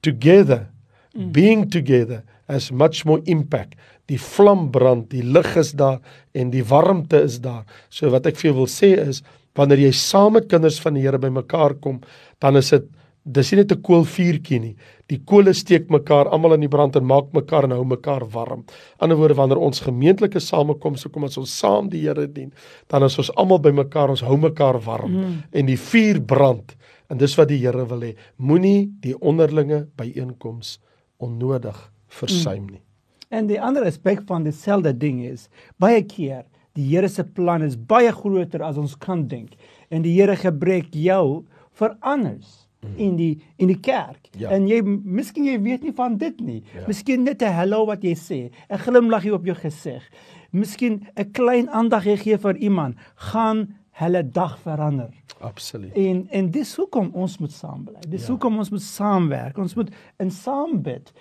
Together, 0.03 0.67
mm. 1.15 1.31
being 1.33 1.69
together 1.71 2.23
has 2.51 2.71
much 2.73 3.05
more 3.09 3.23
impact. 3.31 3.79
Die 4.11 4.19
vlam 4.21 4.69
brand, 4.73 5.09
die 5.15 5.23
lig 5.25 5.55
is 5.57 5.73
daar 5.79 6.01
en 6.37 6.51
die 6.53 6.65
warmte 6.69 7.23
is 7.25 7.39
daar. 7.45 7.65
So 7.89 8.11
wat 8.13 8.27
ek 8.29 8.37
vir 8.41 8.51
jou 8.51 8.59
wil 8.63 8.71
sê 8.71 8.95
is 9.01 9.23
wanneer 9.55 9.85
jy 9.87 9.93
saam 9.95 10.35
met 10.35 10.51
kinders 10.51 10.81
van 10.83 10.97
die 10.99 11.05
Here 11.05 11.21
bymekaar 11.23 11.77
kom, 11.81 12.01
dan 12.43 12.59
is 12.59 12.73
dit 12.75 12.89
dis 13.25 13.53
nie 13.53 13.63
net 13.63 13.73
'n 13.73 13.83
koolvuurtjie 13.83 14.61
nie. 14.61 14.77
Die 15.09 15.19
kole 15.25 15.53
steek 15.53 15.89
mekaar 15.91 16.29
almal 16.29 16.55
in 16.55 16.61
die 16.61 16.69
brand 16.69 16.97
en 16.97 17.05
maak 17.05 17.33
mekaar 17.33 17.65
en 17.65 17.71
hou 17.71 17.85
mekaar 17.85 18.25
warm. 18.31 18.65
Ander 18.99 19.17
woorde 19.17 19.35
wanneer 19.35 19.59
ons 19.59 19.81
gemeentelike 19.81 20.41
samekomse 20.41 21.09
kom 21.09 21.25
as 21.25 21.39
ons 21.39 21.59
saam 21.59 21.89
die 21.89 22.01
Here 22.01 22.27
dien, 22.27 22.53
dan 22.89 23.03
is 23.03 23.19
ons 23.19 23.31
almal 23.37 23.59
bymekaar, 23.59 24.11
ons 24.11 24.21
hou 24.21 24.37
mekaar 24.37 24.81
warm 24.81 25.13
mm. 25.13 25.43
en 25.53 25.67
die 25.67 25.77
vuur 25.77 26.21
brand. 26.21 26.77
En 27.09 27.19
dis 27.19 27.35
wat 27.37 27.49
die 27.49 27.59
Here 27.59 27.87
wil 27.87 28.01
hê. 28.01 28.15
Moenie 28.37 28.91
die 29.01 29.15
onderlinge 29.21 29.87
byeenkoms 29.97 30.79
onnodig 31.19 31.93
versuim 32.09 32.67
nie. 32.67 32.81
Mm. 32.81 32.93
En 33.31 33.47
die 33.47 33.61
ander 33.61 33.85
aspek 33.85 34.23
van 34.27 34.45
dieselfde 34.45 34.93
ding 34.93 35.25
is 35.25 35.49
baie 35.79 36.03
keer 36.03 36.45
die 36.75 36.85
Here 36.91 37.09
se 37.09 37.25
plan 37.25 37.63
is 37.63 37.77
baie 37.77 38.13
groter 38.13 38.63
as 38.63 38.77
ons 38.77 38.97
kan 38.97 39.27
dink 39.29 39.57
en 39.91 40.03
die 40.03 40.13
Here 40.13 40.37
gebruik 40.37 40.93
jou 40.93 41.45
vir 41.79 41.97
anders 42.01 42.64
in 42.97 43.17
die 43.17 43.43
in 43.57 43.71
die 43.73 43.81
kerk. 43.81 44.29
Ja. 44.39 44.51
En 44.51 44.69
jy 44.69 44.81
miskien 44.85 45.45
jy 45.45 45.59
weet 45.63 45.83
nie 45.83 45.95
van 45.97 46.17
dit 46.17 46.41
nie. 46.41 46.63
Ja. 46.75 46.87
Miskien 46.87 47.23
net 47.25 47.43
'n 47.43 47.53
hallo 47.53 47.87
wat 47.87 48.03
jy 48.03 48.15
sê, 48.15 48.51
'n 48.71 48.79
glimlag 48.79 49.31
op 49.33 49.45
jou 49.45 49.57
gesig. 49.57 50.03
Miskien 50.51 51.07
'n 51.17 51.31
klein 51.33 51.71
aandag 51.71 52.05
jy 52.05 52.17
gee 52.17 52.39
vir 52.39 52.57
iemand, 52.57 52.97
gaan 53.15 53.75
hulle 53.91 54.23
dag 54.31 54.59
verander. 54.59 55.11
Absoluut. 55.39 55.93
En 55.93 56.27
en 56.31 56.51
dis 56.51 56.77
hoekom 56.77 57.11
ons 57.13 57.39
moet 57.39 57.53
saam 57.53 57.85
bly. 57.85 58.01
Dis 58.09 58.25
ja. 58.25 58.33
hoekom 58.33 58.59
ons 58.59 58.71
moet 58.71 58.83
saamwerk. 58.83 59.59
Ons 59.59 59.75
moet 59.75 59.91
in 60.23 60.31
saam 60.31 60.81
bid. 60.83 61.13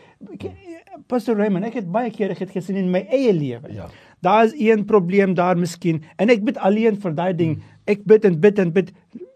Pastor 1.12 1.38
Raymond, 1.38 1.66
ek 1.66 1.82
het 1.82 1.92
baie 1.92 2.12
kere 2.14 2.38
het 2.38 2.54
gesien 2.54 2.80
in 2.80 2.92
my 2.94 3.04
eie 3.10 3.34
lewe. 3.34 3.74
Ja. 3.74 3.90
Daar 4.24 4.46
is 4.46 4.56
een 4.58 4.86
probleem 4.86 5.36
daar 5.38 5.60
miskien 5.60 6.04
en 6.16 6.32
ek 6.34 6.46
bid 6.48 6.58
alleen 6.58 7.00
vir 7.04 7.16
daai 7.18 7.34
ding. 7.36 7.56
Hmm. 7.58 7.80
Ek 7.92 8.06
bid 8.08 8.26
en 8.26 8.40
bid 8.40 8.60
en 8.64 8.74
bid 8.74 8.94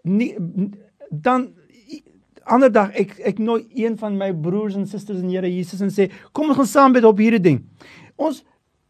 nie 0.07 0.31
dan 1.11 1.49
ander 2.47 2.71
dag 2.71 2.93
ek 2.95 3.15
ek 3.31 3.39
nooi 3.39 3.65
een 3.75 3.97
van 3.97 4.17
my 4.17 4.31
broers 4.33 4.75
en 4.75 4.87
susters 4.87 5.19
in 5.23 5.29
Here 5.29 5.49
Jesus 5.51 5.81
en 5.83 5.91
sê 5.93 6.09
kom 6.31 6.49
ons 6.49 6.57
gaan 6.57 6.71
saam 6.71 6.95
bid 6.95 7.07
op 7.07 7.19
hierdie 7.21 7.43
ding. 7.43 7.63
Ons 8.15 8.43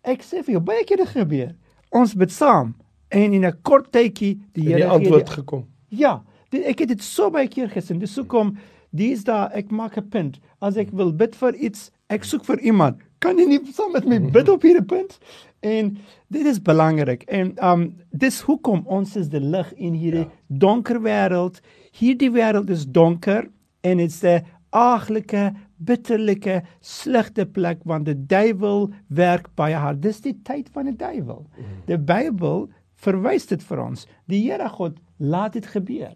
ek 0.07 0.23
sê 0.23 0.43
vir 0.43 0.57
jou 0.57 0.63
baie 0.63 0.85
keer 0.87 1.01
dit 1.03 1.13
gebeur. 1.15 1.51
Ons 1.95 2.15
bid 2.15 2.31
saam 2.31 2.75
en 3.09 3.33
in 3.33 3.45
'n 3.45 3.57
kort 3.63 3.91
tydjie 3.91 4.37
die 4.53 4.69
Here 4.69 4.83
het 4.83 4.91
antwoord 4.91 5.27
die, 5.27 5.33
gekom. 5.33 5.65
Ja, 5.89 6.23
dit, 6.51 6.63
ek 6.63 6.79
het 6.79 6.89
dit 6.89 7.03
so 7.03 7.29
baie 7.29 7.47
keer 7.47 7.69
gesien. 7.69 7.99
Dis 7.99 8.15
hoekom 8.15 8.57
dis 8.91 9.23
daar 9.23 9.51
ek 9.53 9.71
maak 9.71 9.97
'n 9.97 10.09
punt 10.09 10.39
as 10.61 10.77
ek 10.77 10.91
wil 10.91 11.11
bid 11.11 11.35
vir 11.35 11.55
iets, 11.55 11.91
ek 12.09 12.23
soek 12.23 12.45
vir 12.45 12.59
iemand. 12.59 12.97
Kan 13.19 13.37
jy 13.37 13.45
nie 13.45 13.59
saam 13.73 13.91
met 13.91 14.05
my 14.05 14.19
bid 14.19 14.49
op 14.49 14.61
hierdie 14.61 14.85
punt? 14.85 15.19
En 15.65 15.97
dit 16.29 16.45
is 16.45 16.61
belangrik. 16.61 17.23
En 17.23 17.53
um 17.65 17.95
dis 18.11 18.41
hoekom 18.41 18.83
ons 18.85 19.15
is 19.15 19.29
die 19.29 19.41
lig 19.41 19.73
in 19.73 19.93
hierdie 19.93 20.25
ja. 20.27 20.31
donker 20.47 21.01
wêreld. 21.01 21.61
Hierdie 21.97 22.29
wêreld 22.31 22.69
is 22.69 22.85
donker 22.85 23.47
en 23.81 23.97
dit's 23.97 24.23
'n 24.23 24.45
aaglike, 24.71 25.53
bitterlike, 25.77 26.61
slegte 26.81 27.45
plek 27.45 27.79
want 27.85 28.05
die 28.05 28.17
duiwel 28.27 28.91
werk 29.07 29.47
baie 29.55 29.75
hard. 29.75 30.01
Dis 30.01 30.21
die 30.21 30.35
tyd 30.43 30.69
van 30.73 30.85
die 30.85 30.95
duiwel. 30.97 31.47
Die 31.87 31.97
Bybel 31.97 32.69
verwys 32.95 33.47
dit 33.47 33.63
vir 33.63 33.79
ons. 33.79 34.05
Die 34.27 34.41
Here 34.49 34.69
God 34.69 34.99
laat 35.17 35.53
dit 35.53 35.65
gebeur. 35.65 36.15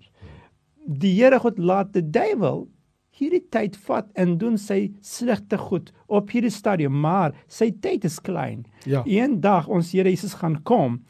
Die 0.85 1.13
Here 1.15 1.39
God 1.39 1.57
laat 1.59 1.93
die 1.93 2.05
duiwel 2.05 2.67
hierdie 3.21 3.43
tyd 3.53 3.75
vat 3.85 4.07
en 4.17 4.37
doen 4.41 4.57
sy 4.57 4.91
slegte 5.05 5.57
goed 5.59 5.91
op 6.11 6.31
hierdie 6.33 6.51
stadium, 6.53 6.95
maar 7.03 7.35
sy 7.51 7.69
tyd 7.83 8.05
is 8.07 8.17
klein. 8.23 8.63
Ja. 8.89 9.03
Eendag 9.05 9.69
ons 9.69 9.91
Here 9.93 10.09
Jesus 10.09 10.33
gaan 10.39 10.57
kom 10.63 11.01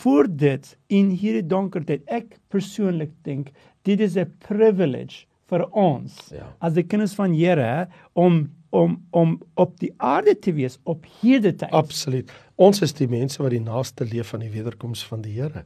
voor 0.00 0.28
dit 0.28 0.70
in 0.88 1.10
hierdie 1.10 1.46
donker 1.46 1.84
tyd. 1.84 2.06
Ek 2.06 2.38
persoonlik 2.52 3.12
dink 3.26 3.52
dit 3.96 4.00
is 4.00 4.16
'n 4.16 4.30
privilege 4.38 5.26
vir 5.48 5.64
ons 5.72 6.12
ja. 6.30 6.54
as 6.60 6.74
die 6.76 6.84
kinders 6.84 7.14
van 7.14 7.32
Here 7.32 7.88
om 8.12 8.48
om 8.70 8.98
om 9.10 9.38
op 9.56 9.78
die 9.80 9.94
aarde 9.96 10.34
te 10.38 10.52
wees 10.52 10.78
op 10.84 11.06
hierdie 11.20 11.54
tyd. 11.56 11.72
Absoluut. 11.72 12.30
Ons 12.60 12.82
is 12.84 12.92
die 12.92 13.08
mense 13.08 13.40
wat 13.42 13.54
die 13.54 13.62
naaste 13.62 14.04
leef 14.04 14.34
van 14.34 14.42
die 14.44 14.50
wederkoms 14.52 15.04
van 15.08 15.22
die 15.24 15.32
Here. 15.38 15.64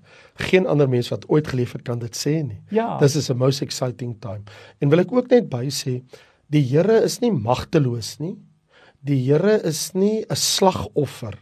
Geen 0.49 0.69
ander 0.71 0.89
mens 0.89 1.11
wat 1.11 1.27
ooit 1.29 1.49
geleef 1.49 1.73
het 1.73 1.83
kan 1.83 1.99
dit 1.99 2.15
sê 2.17 2.43
nie. 2.45 2.61
Ja. 2.71 2.99
This 3.01 3.17
is 3.17 3.31
a 3.31 3.35
most 3.35 3.63
exciting 3.63 4.15
time. 4.21 4.45
En 4.79 4.93
wil 4.93 5.03
ek 5.03 5.13
ook 5.13 5.33
net 5.33 5.49
by 5.51 5.67
sê, 5.73 6.03
die 6.53 6.63
Here 6.63 7.01
is 7.03 7.19
nie 7.21 7.33
magteloos 7.33 8.19
nie. 8.21 8.37
Die 9.03 9.19
Here 9.25 9.59
is 9.67 9.95
nie 9.95 10.23
'n 10.29 10.37
slagoffer 10.37 11.35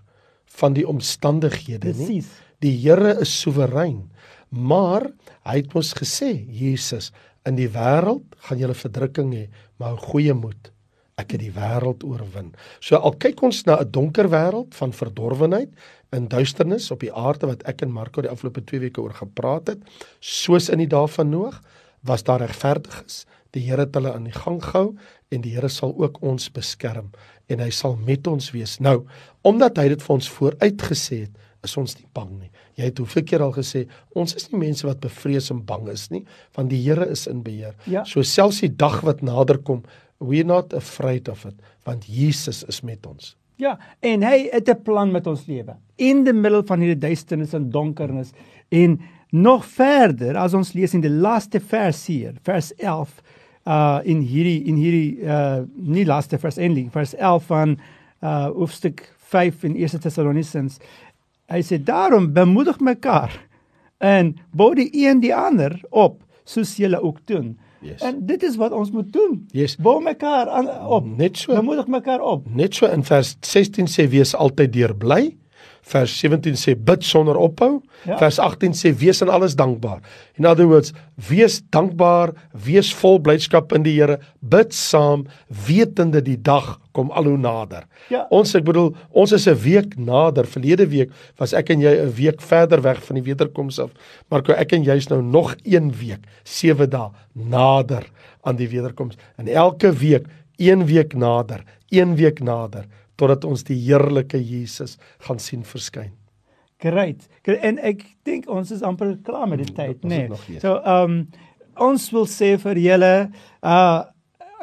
van 0.46 0.72
die 0.72 0.86
omstandighede 0.86 1.92
nie. 1.92 2.06
Precies. 2.06 2.30
Die 2.60 2.76
Here 2.76 3.20
is 3.20 3.40
soewerein. 3.40 4.09
Maar 4.50 5.08
hy 5.46 5.56
het 5.62 5.74
ons 5.78 5.94
gesê, 5.94 6.32
Jesus, 6.50 7.10
in 7.46 7.56
die 7.56 7.70
wêreld 7.70 8.36
gaan 8.46 8.60
julle 8.60 8.76
verdrukking 8.76 9.32
hê, 9.34 9.46
maar 9.78 9.96
goeie 10.10 10.34
moed 10.34 10.72
ek 11.20 11.34
het 11.34 11.42
die 11.42 11.54
wêreld 11.54 12.04
oorwin. 12.06 12.52
So 12.80 12.98
al 12.98 13.16
kyk 13.20 13.42
ons 13.46 13.64
na 13.68 13.78
'n 13.80 13.90
donker 13.92 14.28
wêreld 14.32 14.74
van 14.74 14.92
verdorwenheid 14.92 15.70
en 16.12 16.28
duisternis 16.28 16.90
op 16.90 17.00
die 17.00 17.12
aarde 17.12 17.46
wat 17.46 17.62
ek 17.68 17.82
en 17.82 17.92
Marco 17.92 18.22
die 18.22 18.30
afgelope 18.30 18.64
2 18.64 18.80
weke 18.80 19.00
oor 19.00 19.14
gepraat 19.14 19.68
het, 19.68 19.80
soos 20.20 20.68
in 20.68 20.78
die 20.78 20.88
dae 20.88 21.08
van 21.08 21.30
Noag, 21.30 21.60
was 22.02 22.22
daar 22.22 22.40
regverdiges. 22.40 23.26
Die 23.52 23.62
Here 23.62 23.84
het 23.84 23.94
hulle 23.94 24.12
aan 24.14 24.24
die 24.24 24.32
gang 24.32 24.62
gehou 24.62 24.96
en 25.30 25.40
die 25.40 25.54
Here 25.54 25.68
sal 25.68 25.94
ook 25.96 26.22
ons 26.22 26.50
beskerm 26.50 27.10
en 27.48 27.58
hy 27.58 27.70
sal 27.70 27.96
met 27.96 28.26
ons 28.26 28.50
wees. 28.50 28.78
Nou, 28.78 29.06
omdat 29.42 29.76
hy 29.76 29.88
dit 29.88 30.02
vir 30.02 30.14
ons 30.14 30.30
vooruitgesê 30.30 31.20
het, 31.26 31.36
is 31.64 31.76
ons 31.76 31.96
nie 31.98 32.08
bang 32.14 32.30
nie. 32.38 32.50
Jy 32.76 32.84
het 32.84 32.98
hoeveel 32.98 33.24
keer 33.24 33.42
al 33.42 33.52
gesê, 33.52 33.86
ons 34.14 34.34
is 34.34 34.50
nie 34.52 34.60
mense 34.60 34.86
wat 34.86 35.00
bevrees 35.00 35.50
en 35.50 35.64
bang 35.66 35.88
is 35.92 36.10
nie, 36.10 36.24
want 36.56 36.70
die 36.70 36.80
Here 36.82 37.06
is 37.10 37.26
in 37.26 37.42
beheer. 37.42 37.74
Ja. 37.86 38.04
So 38.04 38.22
selfs 38.22 38.60
die 38.60 38.72
dag 38.76 39.02
wat 39.04 39.22
nader 39.22 39.58
kom, 39.58 39.82
we're 40.20 40.44
not 40.44 40.74
afraid 40.74 41.28
of 41.28 41.44
it 41.44 41.54
want 41.88 42.04
Jesus 42.06 42.62
is 42.68 42.82
met 42.84 43.06
ons. 43.06 43.34
Ja, 43.60 43.76
en 44.00 44.22
hy 44.24 44.48
het 44.52 44.68
'n 44.68 44.82
plan 44.82 45.10
met 45.10 45.26
ons 45.26 45.46
lewe. 45.46 45.76
In 45.96 46.24
die 46.24 46.32
middel 46.32 46.62
van 46.64 46.80
hierdie 46.80 47.08
duisternis 47.08 47.52
en 47.52 47.70
donkernis 47.70 48.32
en 48.68 49.00
nog 49.30 49.64
verder 49.64 50.36
as 50.36 50.54
ons 50.54 50.72
lees 50.72 50.94
in 50.94 51.00
die 51.00 51.10
laaste 51.10 51.60
vers 51.60 52.06
hier, 52.06 52.34
vers 52.42 52.72
11 52.76 53.22
uh 53.66 54.00
in 54.04 54.20
hierdie 54.20 54.64
in 54.64 54.76
hierdie 54.76 55.20
uh 55.22 55.62
nie 55.74 56.04
laaste 56.04 56.38
vers 56.38 56.56
eintlik, 56.56 56.90
vers 56.90 57.14
11 57.14 57.44
van 57.46 57.78
uh 58.22 58.48
hoofstuk 58.48 59.12
5 59.18 59.64
in 59.64 59.76
1 59.76 60.00
Tessalonisense. 60.00 60.80
Hy 61.50 61.62
sê 61.66 61.80
daarom 61.82 62.30
bemoedig 62.32 62.78
mekaar 62.80 63.34
en 63.98 64.36
bou 64.56 64.70
die 64.74 64.88
een 64.94 65.20
die 65.20 65.34
ander 65.34 65.80
op 65.90 66.22
soos 66.48 66.76
julle 66.78 67.00
ook 67.02 67.18
doen. 67.26 67.58
Yes. 67.80 68.00
En 68.04 68.26
dit 68.26 68.42
is 68.42 68.56
wat 68.60 68.72
ons 68.76 68.90
moet 68.92 69.12
doen. 69.12 69.46
Yes. 69.56 69.76
Bou 69.80 70.02
mekaar 70.04 70.48
aan 70.48 70.68
op. 70.86 71.06
Net 71.16 71.38
so. 71.40 71.54
Bemoedig 71.54 71.86
mekaar 71.86 72.20
op. 72.20 72.44
Net 72.54 72.74
so 72.76 72.86
in 72.86 73.04
vers 73.04 73.36
16 73.40 73.88
sê 73.88 74.06
wees 74.12 74.34
altyd 74.36 74.72
deur 74.72 74.94
bly. 74.96 75.22
Vers 75.90 76.12
17 76.22 76.55
sê 76.59 76.76
bid 76.79 77.03
sonder 77.07 77.38
ophou. 77.40 77.81
Ja. 78.07 78.16
Vers 78.20 78.38
18 78.38 78.76
sê 78.79 78.92
wees 78.94 79.20
in 79.24 79.31
alles 79.33 79.57
dankbaar. 79.59 79.98
In 80.38 80.46
other 80.46 80.68
words, 80.70 80.92
wees 81.29 81.59
dankbaar, 81.74 82.33
wees 82.55 82.92
vol 82.94 83.18
blydskap 83.22 83.74
in 83.76 83.85
die 83.87 83.96
Here, 83.96 84.20
bid 84.40 84.74
saam, 84.76 85.26
wetende 85.66 86.22
die 86.24 86.38
dag 86.38 86.76
kom 86.96 87.11
al 87.11 87.26
hoe 87.31 87.38
nader. 87.38 87.88
Ja. 88.11 88.24
Ons 88.35 88.55
ek 88.59 88.64
bedoel, 88.68 88.92
ons 89.11 89.35
is 89.35 89.48
'n 89.48 89.59
week 89.59 89.98
nader. 89.98 90.46
Verlede 90.46 90.87
week 90.87 91.11
was 91.38 91.53
ek 91.53 91.70
en 91.70 91.81
jy 91.81 91.94
'n 92.07 92.12
week 92.14 92.40
verder 92.40 92.81
weg 92.83 93.03
van 93.03 93.16
die 93.16 93.26
wederkoms 93.26 93.79
af. 93.79 93.90
Maar 94.31 94.42
ek 94.59 94.72
en 94.72 94.85
jy 94.85 94.96
is 94.96 95.09
nou 95.09 95.22
nog 95.22 95.55
1 95.64 95.90
week, 95.90 96.26
7 96.44 96.90
dae 96.90 97.11
nader 97.35 98.07
aan 98.42 98.57
die 98.57 98.68
wederkoms. 98.68 99.16
En 99.37 99.48
elke 99.48 99.92
week 99.92 100.26
1 100.59 100.87
week 100.87 101.14
nader, 101.14 101.64
1 101.90 102.16
week 102.16 102.40
nader 102.40 102.87
totdat 103.20 103.44
ons 103.44 103.66
die 103.68 103.76
heerlike 103.76 104.40
Jesus 104.40 104.96
gaan 105.26 105.38
sien 105.42 105.66
verskyn. 105.66 106.14
Great. 106.80 107.26
En 107.44 107.76
ek 107.85 108.06
dink 108.24 108.48
ons 108.48 108.70
is 108.72 108.85
amper 108.87 109.12
klaar 109.26 109.48
met 109.50 109.61
die 109.61 109.74
tyd, 109.76 110.00
nê. 110.09 110.24
het 110.24 110.33
nog 110.33 110.46
eers. 110.48 110.64
So, 110.64 110.78
ehm 110.80 111.20
um, 111.20 111.48
ons 111.80 112.11
wil 112.12 112.26
sê 112.28 112.56
vir 112.61 112.76
julle 112.76 113.12
uh 113.64 114.00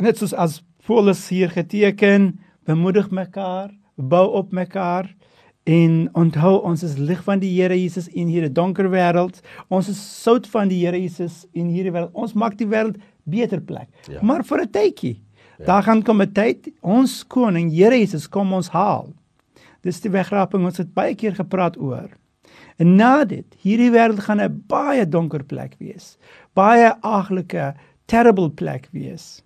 net 0.05 0.19
soos 0.19 0.33
as 0.37 0.59
Paulus 0.85 1.23
hier 1.33 1.49
geteken, 1.49 2.35
bemoedig 2.69 3.09
mekaar, 3.09 3.71
bou 3.97 4.27
op 4.37 4.51
mekaar 4.53 5.09
en 5.67 5.95
onthou 6.15 6.61
ons 6.63 6.83
is 6.85 6.95
lig 7.01 7.19
van 7.25 7.41
die 7.41 7.49
Here 7.51 7.75
Jesus 7.75 8.07
in 8.07 8.29
hierdie 8.31 8.53
donker 8.53 8.87
wêreld. 8.93 9.41
Ons 9.73 9.89
is 9.91 9.99
sout 9.99 10.47
van 10.53 10.69
die 10.71 10.79
Here 10.85 10.99
Jesus 10.99 11.45
in 11.51 11.67
hierdie 11.73 11.91
wêreld. 11.91 12.13
Ons 12.15 12.37
maak 12.39 12.55
die 12.59 12.69
wêreld 12.69 13.01
beter 13.27 13.59
plek. 13.59 13.89
Ja. 14.07 14.21
Maar 14.23 14.45
vir 14.47 14.61
'n 14.63 14.71
tydjie. 14.71 15.15
Daar 15.65 15.83
gaan 15.83 16.03
kom 16.03 16.21
'n 16.21 16.31
tyd 16.31 16.69
ons 16.81 17.23
koning 17.27 17.71
Here 17.71 17.97
Jesus 17.97 18.29
kom 18.29 18.53
ons 18.53 18.69
haal. 18.69 19.13
Dis 19.81 20.01
die 20.01 20.11
wegraping 20.11 20.65
ons 20.65 20.77
het 20.77 20.93
baie 20.93 21.15
keer 21.15 21.35
gepraat 21.35 21.77
oor. 21.77 22.09
En 22.77 22.95
na 22.95 23.25
dit, 23.25 23.45
hierdie 23.61 23.91
wêreld 23.91 24.19
gaan 24.19 24.41
'n 24.41 24.63
baie 24.67 25.05
donker 25.05 25.43
plek 25.43 25.75
wees. 25.79 26.17
Baie 26.53 26.93
aglike, 27.01 27.73
terrible 28.05 28.49
plek 28.49 28.87
wees. 28.91 29.43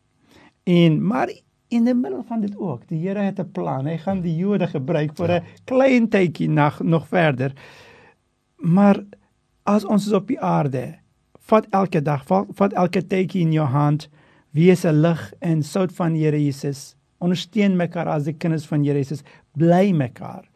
En 0.63 1.08
maar 1.08 1.30
in 1.67 1.86
die 1.86 1.93
middel 1.93 2.24
van 2.24 2.41
dit 2.41 2.58
ook, 2.58 2.88
die 2.88 3.08
Here 3.08 3.19
het 3.19 3.39
'n 3.39 3.52
plan. 3.52 3.86
Hy 3.86 3.97
gaan 3.97 4.21
die 4.21 4.36
Jode 4.36 4.67
gebruik 4.67 5.15
vir 5.15 5.32
'n 5.32 5.43
klein 5.65 6.10
tydjie 6.10 6.50
nog 6.50 6.82
nog 6.84 7.08
verder. 7.08 7.54
Maar 8.56 9.04
as 9.63 9.86
ons 9.86 10.06
is 10.06 10.13
op 10.13 10.28
die 10.28 10.39
aarde, 10.39 10.95
vat 11.39 11.67
elke 11.69 12.02
dag, 12.02 12.26
vat, 12.26 12.47
vat 12.54 12.74
elke 12.74 13.08
tydjie 13.08 13.41
in 13.41 13.52
jou 13.52 13.67
hand, 13.67 14.10
wees 14.51 14.85
'n 14.85 15.01
lig 15.01 15.33
en 15.39 15.63
sout 15.63 15.91
van 15.91 16.15
Here 16.15 16.43
Jesus. 16.43 16.95
Ondersteun 17.19 17.75
mekaar 17.75 18.07
as 18.07 18.23
die 18.23 18.33
kinders 18.33 18.65
van 18.65 18.83
Here 18.83 18.97
Jesus. 18.97 19.23
Bly 19.57 19.91
mekaar 19.91 20.49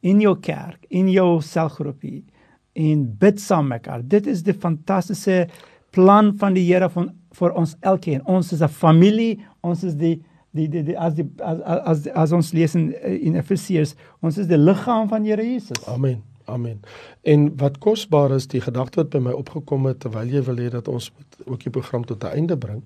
in 0.00 0.20
jou 0.20 0.36
kerk, 0.40 0.84
in 0.88 1.08
jou 1.08 1.40
selgroepie 1.40 2.24
en 2.72 3.16
bid 3.18 3.40
saam 3.40 3.68
mekaar. 3.68 4.02
Dit 4.02 4.26
is 4.26 4.42
die 4.42 4.54
fantastiese 4.54 5.48
plan 5.90 6.32
van 6.38 6.54
die 6.54 6.64
Here 6.64 6.88
van 6.88 7.10
vir 7.38 7.54
ons 7.58 7.76
elkeen. 7.80 8.24
Ons 8.26 8.52
is 8.52 8.62
'n 8.62 8.68
familie, 8.68 9.38
ons 9.62 9.84
is 9.84 9.94
die 9.94 10.22
die 10.52 10.68
die, 10.68 10.82
die 10.82 10.98
as 10.98 11.14
die 11.14 11.26
as 11.38 11.60
as 11.60 12.06
as 12.06 12.32
ons 12.32 12.52
lees 12.52 12.74
in 12.74 12.92
in 13.02 13.36
Efesiërs, 13.36 13.94
ons 14.20 14.38
is 14.38 14.46
die 14.46 14.58
liggaam 14.58 15.08
van 15.08 15.24
Here 15.24 15.42
Jesus. 15.42 15.86
Amen. 15.86 16.22
Amen. 16.50 16.80
En 17.22 17.56
wat 17.56 17.78
kosbaar 17.78 18.32
is 18.34 18.46
die 18.46 18.60
gedagte 18.60 18.96
wat 18.96 19.10
by 19.10 19.18
my 19.18 19.30
opgekom 19.30 19.86
het 19.86 20.00
terwyl 20.00 20.26
jy 20.26 20.42
wil 20.42 20.56
hê 20.56 20.70
dat 20.72 20.88
ons 20.88 21.12
moet 21.16 21.36
ook 21.46 21.62
die 21.62 21.70
program 21.70 22.04
tot 22.04 22.24
'n 22.24 22.34
einde 22.34 22.56
bring, 22.56 22.82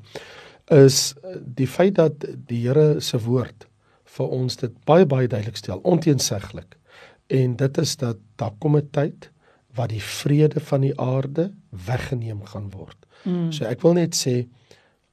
is 0.72 1.14
die 1.38 1.68
feit 1.68 1.94
dat 1.94 2.24
die 2.48 2.62
Here 2.64 3.00
se 3.00 3.18
woord 3.20 3.66
vir 4.16 4.32
ons 4.32 4.56
dit 4.56 4.72
baie 4.86 5.06
baie 5.06 5.28
duidelik 5.28 5.56
stel, 5.56 5.80
onteenseglik. 5.82 6.76
En 7.28 7.56
dit 7.56 7.78
is 7.78 7.96
dat 7.96 8.18
daar 8.36 8.54
kom 8.58 8.76
'n 8.76 8.88
tyd 8.90 9.30
wat 9.74 9.88
die 9.88 10.02
vrede 10.02 10.60
van 10.60 10.80
die 10.80 11.00
aarde 11.00 11.52
weggeneem 11.70 12.44
gaan 12.44 12.70
word. 12.70 12.96
Mm. 13.24 13.52
So 13.52 13.64
ek 13.64 13.82
wil 13.82 13.94
net 13.94 14.14
sê 14.14 14.46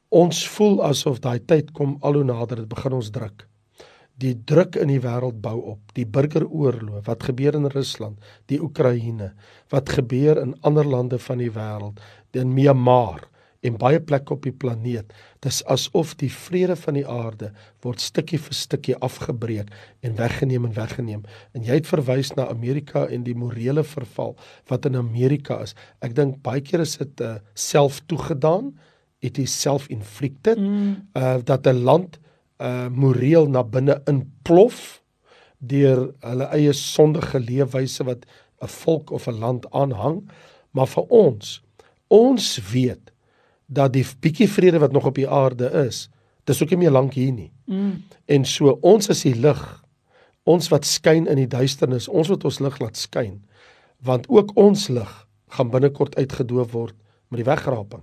ons 0.10 0.48
voel 0.48 0.84
asof 0.84 1.20
daai 1.20 1.40
tyd 1.40 1.72
kom 1.72 1.98
al 2.02 2.14
hoe 2.14 2.24
nader, 2.24 2.58
dit 2.58 2.70
begin 2.70 2.94
ons 2.94 3.12
druk 3.12 3.48
die 4.22 4.36
druk 4.48 4.78
in 4.80 4.92
die 4.92 5.02
wêreld 5.02 5.40
bou 5.42 5.58
op, 5.74 5.82
die 5.98 6.06
burgeroorlog 6.06 7.06
wat 7.08 7.26
gebeur 7.30 7.58
in 7.58 7.70
Rusland, 7.74 8.20
die 8.52 8.60
Oekraïne, 8.62 9.32
wat 9.74 9.90
gebeur 9.98 10.42
in 10.42 10.56
ander 10.68 10.88
lande 10.88 11.20
van 11.22 11.42
die 11.42 11.52
wêreld, 11.54 12.02
in 12.38 12.54
Myanmar 12.56 13.26
en 13.66 13.78
baie 13.82 14.02
plekke 14.02 14.36
op 14.36 14.46
die 14.46 14.56
planeet. 14.56 15.14
Dis 15.42 15.64
asof 15.66 16.14
die 16.22 16.30
vrede 16.30 16.76
van 16.78 16.98
die 17.00 17.08
aarde 17.08 17.50
word 17.82 18.02
stukkie 18.04 18.38
vir 18.38 18.54
stukkie 18.54 18.96
afgebreek 19.02 19.72
en 20.06 20.16
weggeneem 20.20 20.68
en 20.70 20.76
weggeneem. 20.76 21.24
En 21.58 21.66
jy 21.66 21.80
het 21.80 21.90
verwys 21.90 22.30
na 22.38 22.46
Amerika 22.54 23.08
en 23.10 23.26
die 23.26 23.36
morele 23.38 23.84
verval 23.84 24.36
wat 24.70 24.86
in 24.86 25.00
Amerika 25.00 25.58
is. 25.66 25.74
Ek 26.06 26.14
dink 26.18 26.44
baie 26.46 26.62
keer 26.62 26.86
is 26.86 26.94
dit 27.02 27.26
uh, 27.26 27.40
self 27.58 28.04
toegedaan. 28.06 28.76
It 29.26 29.40
is 29.42 29.54
self-inflicted. 29.54 30.62
Mm. 30.62 31.10
Uh 31.18 31.40
dat 31.46 31.66
'n 31.66 31.84
land 31.90 32.20
uh 32.62 32.90
moreel 32.90 33.50
na 33.50 33.64
binne 33.64 34.02
inplof 34.06 35.02
deur 35.58 36.12
hulle 36.22 36.48
eie 36.54 36.74
sondige 36.74 37.40
leefwyse 37.40 38.06
wat 38.06 38.26
'n 38.62 38.68
volk 38.68 39.10
of 39.10 39.28
'n 39.28 39.40
land 39.40 39.66
aanhang, 39.72 40.30
maar 40.72 40.88
vir 40.88 41.06
ons, 41.10 41.64
ons 42.08 42.46
weet 42.72 43.12
dat 43.72 43.94
die 43.96 44.06
bietjie 44.24 44.50
vrede 44.52 44.82
wat 44.84 44.92
nog 44.92 45.08
op 45.08 45.16
die 45.16 45.30
aarde 45.30 45.70
is, 45.86 46.10
dis 46.50 46.62
ook 46.64 46.74
nie 46.74 46.84
meer 46.84 46.96
lank 46.96 47.16
hier 47.16 47.32
nie. 47.32 47.52
Mm. 47.66 48.02
En 48.28 48.46
so 48.46 48.76
ons 48.82 49.08
is 49.14 49.24
die 49.28 49.36
lig. 49.38 49.62
Ons 50.50 50.72
wat 50.74 50.88
skyn 50.90 51.30
in 51.30 51.38
die 51.38 51.50
duisternis, 51.50 52.10
ons 52.10 52.32
wat 52.34 52.44
ons 52.50 52.60
lig 52.64 52.80
laat 52.82 52.98
skyn, 52.98 53.38
want 54.02 54.26
ook 54.34 54.56
ons 54.60 54.88
lig 54.90 55.12
gaan 55.54 55.70
binnekort 55.70 56.18
uitgedoof 56.18 56.72
word 56.74 56.98
met 57.30 57.44
die 57.44 57.48
wegraping. 57.48 58.02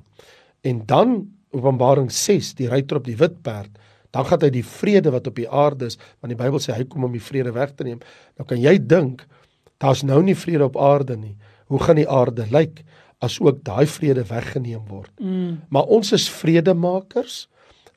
En 0.63 0.85
dan 0.87 1.19
Openbaring 1.51 2.11
6, 2.13 2.53
die 2.59 2.69
ruiter 2.69 3.01
op 3.01 3.07
die 3.09 3.17
wit 3.17 3.39
perd, 3.43 3.73
dan 4.13 4.27
gaan 4.29 4.43
hy 4.45 4.51
die 4.53 4.65
vrede 4.65 5.13
wat 5.13 5.27
op 5.29 5.37
die 5.37 5.49
aarde 5.49 5.89
is, 5.89 5.99
want 6.21 6.33
die 6.33 6.39
Bybel 6.39 6.61
sê 6.63 6.77
hy 6.77 6.85
kom 6.89 7.07
om 7.09 7.15
die 7.15 7.25
vrede 7.25 7.53
weg 7.57 7.75
te 7.77 7.87
neem. 7.89 8.01
Nou 8.37 8.47
kan 8.49 8.61
jy 8.61 8.77
dink, 8.81 9.25
daar's 9.83 10.05
nou 10.07 10.21
nie 10.25 10.37
vrede 10.37 10.69
op 10.69 10.79
aarde 10.81 11.17
nie. 11.17 11.35
Hoe 11.73 11.81
gaan 11.83 12.01
die 12.01 12.09
aarde 12.09 12.47
lyk 12.53 12.83
as 13.25 13.39
ook 13.43 13.63
daai 13.67 13.87
vrede 13.87 14.25
weggeneem 14.29 14.85
word? 14.89 15.13
Mm. 15.21 15.61
Maar 15.69 15.91
ons 15.99 16.13
is 16.13 16.29
vredemakers. 16.31 17.47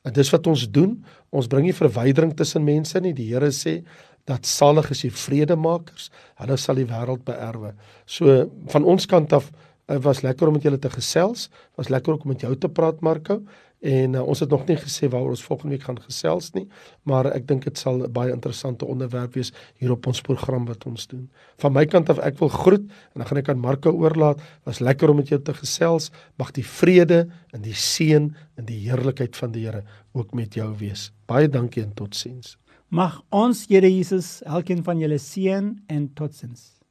En 0.02 0.14
dis 0.14 0.30
wat 0.34 0.46
ons 0.50 0.64
doen. 0.70 0.96
Ons 1.30 1.48
bring 1.50 1.68
nie 1.68 1.76
verwydering 1.76 2.34
tussen 2.36 2.64
mense 2.66 3.00
nie. 3.00 3.14
Die 3.16 3.30
Here 3.30 3.52
sê 3.54 3.80
dat 4.28 4.46
salig 4.46 4.90
is 4.94 5.02
die 5.06 5.12
vredemakers. 5.14 6.10
Hulle 6.42 6.56
sal 6.58 6.78
die 6.78 6.88
wêreld 6.90 7.24
beerwe. 7.26 7.72
So 8.06 8.46
van 8.74 8.86
ons 8.86 9.06
kant 9.10 9.34
af 9.34 9.50
uh, 9.50 9.98
was 10.02 10.22
lekker 10.26 10.48
om 10.48 10.58
met 10.58 10.66
julle 10.66 10.78
te 10.82 10.90
gesels. 10.90 11.48
Was 11.78 11.90
lekker 11.90 12.14
om 12.16 12.28
met 12.30 12.42
jou 12.46 12.54
te 12.58 12.70
praat 12.70 13.02
Marco. 13.02 13.40
En 13.82 14.12
uh, 14.14 14.22
ons 14.22 14.38
het 14.38 14.50
nog 14.50 14.62
nie 14.68 14.76
gesê 14.78 15.08
waaroor 15.10 15.34
ons 15.34 15.42
volgende 15.42 15.74
week 15.74 15.86
gaan 15.88 15.98
gesels 15.98 16.52
nie, 16.54 16.68
maar 17.02 17.26
ek 17.34 17.48
dink 17.48 17.64
dit 17.66 17.78
sal 17.78 17.98
'n 17.98 18.12
baie 18.14 18.30
interessante 18.30 18.86
onderwerp 18.86 19.34
wees 19.34 19.50
hier 19.82 19.90
op 19.90 20.06
ons 20.06 20.20
program 20.22 20.68
wat 20.70 20.86
ons 20.86 21.06
doen. 21.10 21.26
Van 21.58 21.72
my 21.72 21.84
kant 21.86 22.08
af 22.08 22.18
ek 22.22 22.38
wil 22.38 22.48
groet 22.48 22.86
en 22.86 23.16
dan 23.18 23.26
gaan 23.26 23.38
ek 23.42 23.48
aan 23.48 23.58
Marco 23.58 23.90
oorlaat. 23.90 24.38
Was 24.64 24.78
lekker 24.78 25.10
om 25.10 25.16
met 25.16 25.28
jou 25.28 25.42
te 25.42 25.54
gesels. 25.54 26.10
Mag 26.38 26.52
die 26.52 26.66
vrede 26.66 27.28
en 27.50 27.62
die 27.62 27.74
seën 27.74 28.30
en 28.56 28.64
die 28.64 28.78
heerlikheid 28.86 29.36
van 29.36 29.50
die 29.50 29.66
Here 29.66 29.82
ook 30.12 30.34
met 30.34 30.54
jou 30.54 30.70
wees. 30.78 31.12
Baie 31.26 31.48
dankie 31.48 31.82
en 31.82 31.94
totsiens. 31.94 32.56
Mag 32.88 33.22
ons 33.30 33.66
Here 33.68 33.90
Jesus 33.90 34.42
elkeen 34.42 34.84
van 34.84 34.98
julle 34.98 35.18
seën 35.18 35.82
en 35.86 36.12
totsiens. 36.14 36.81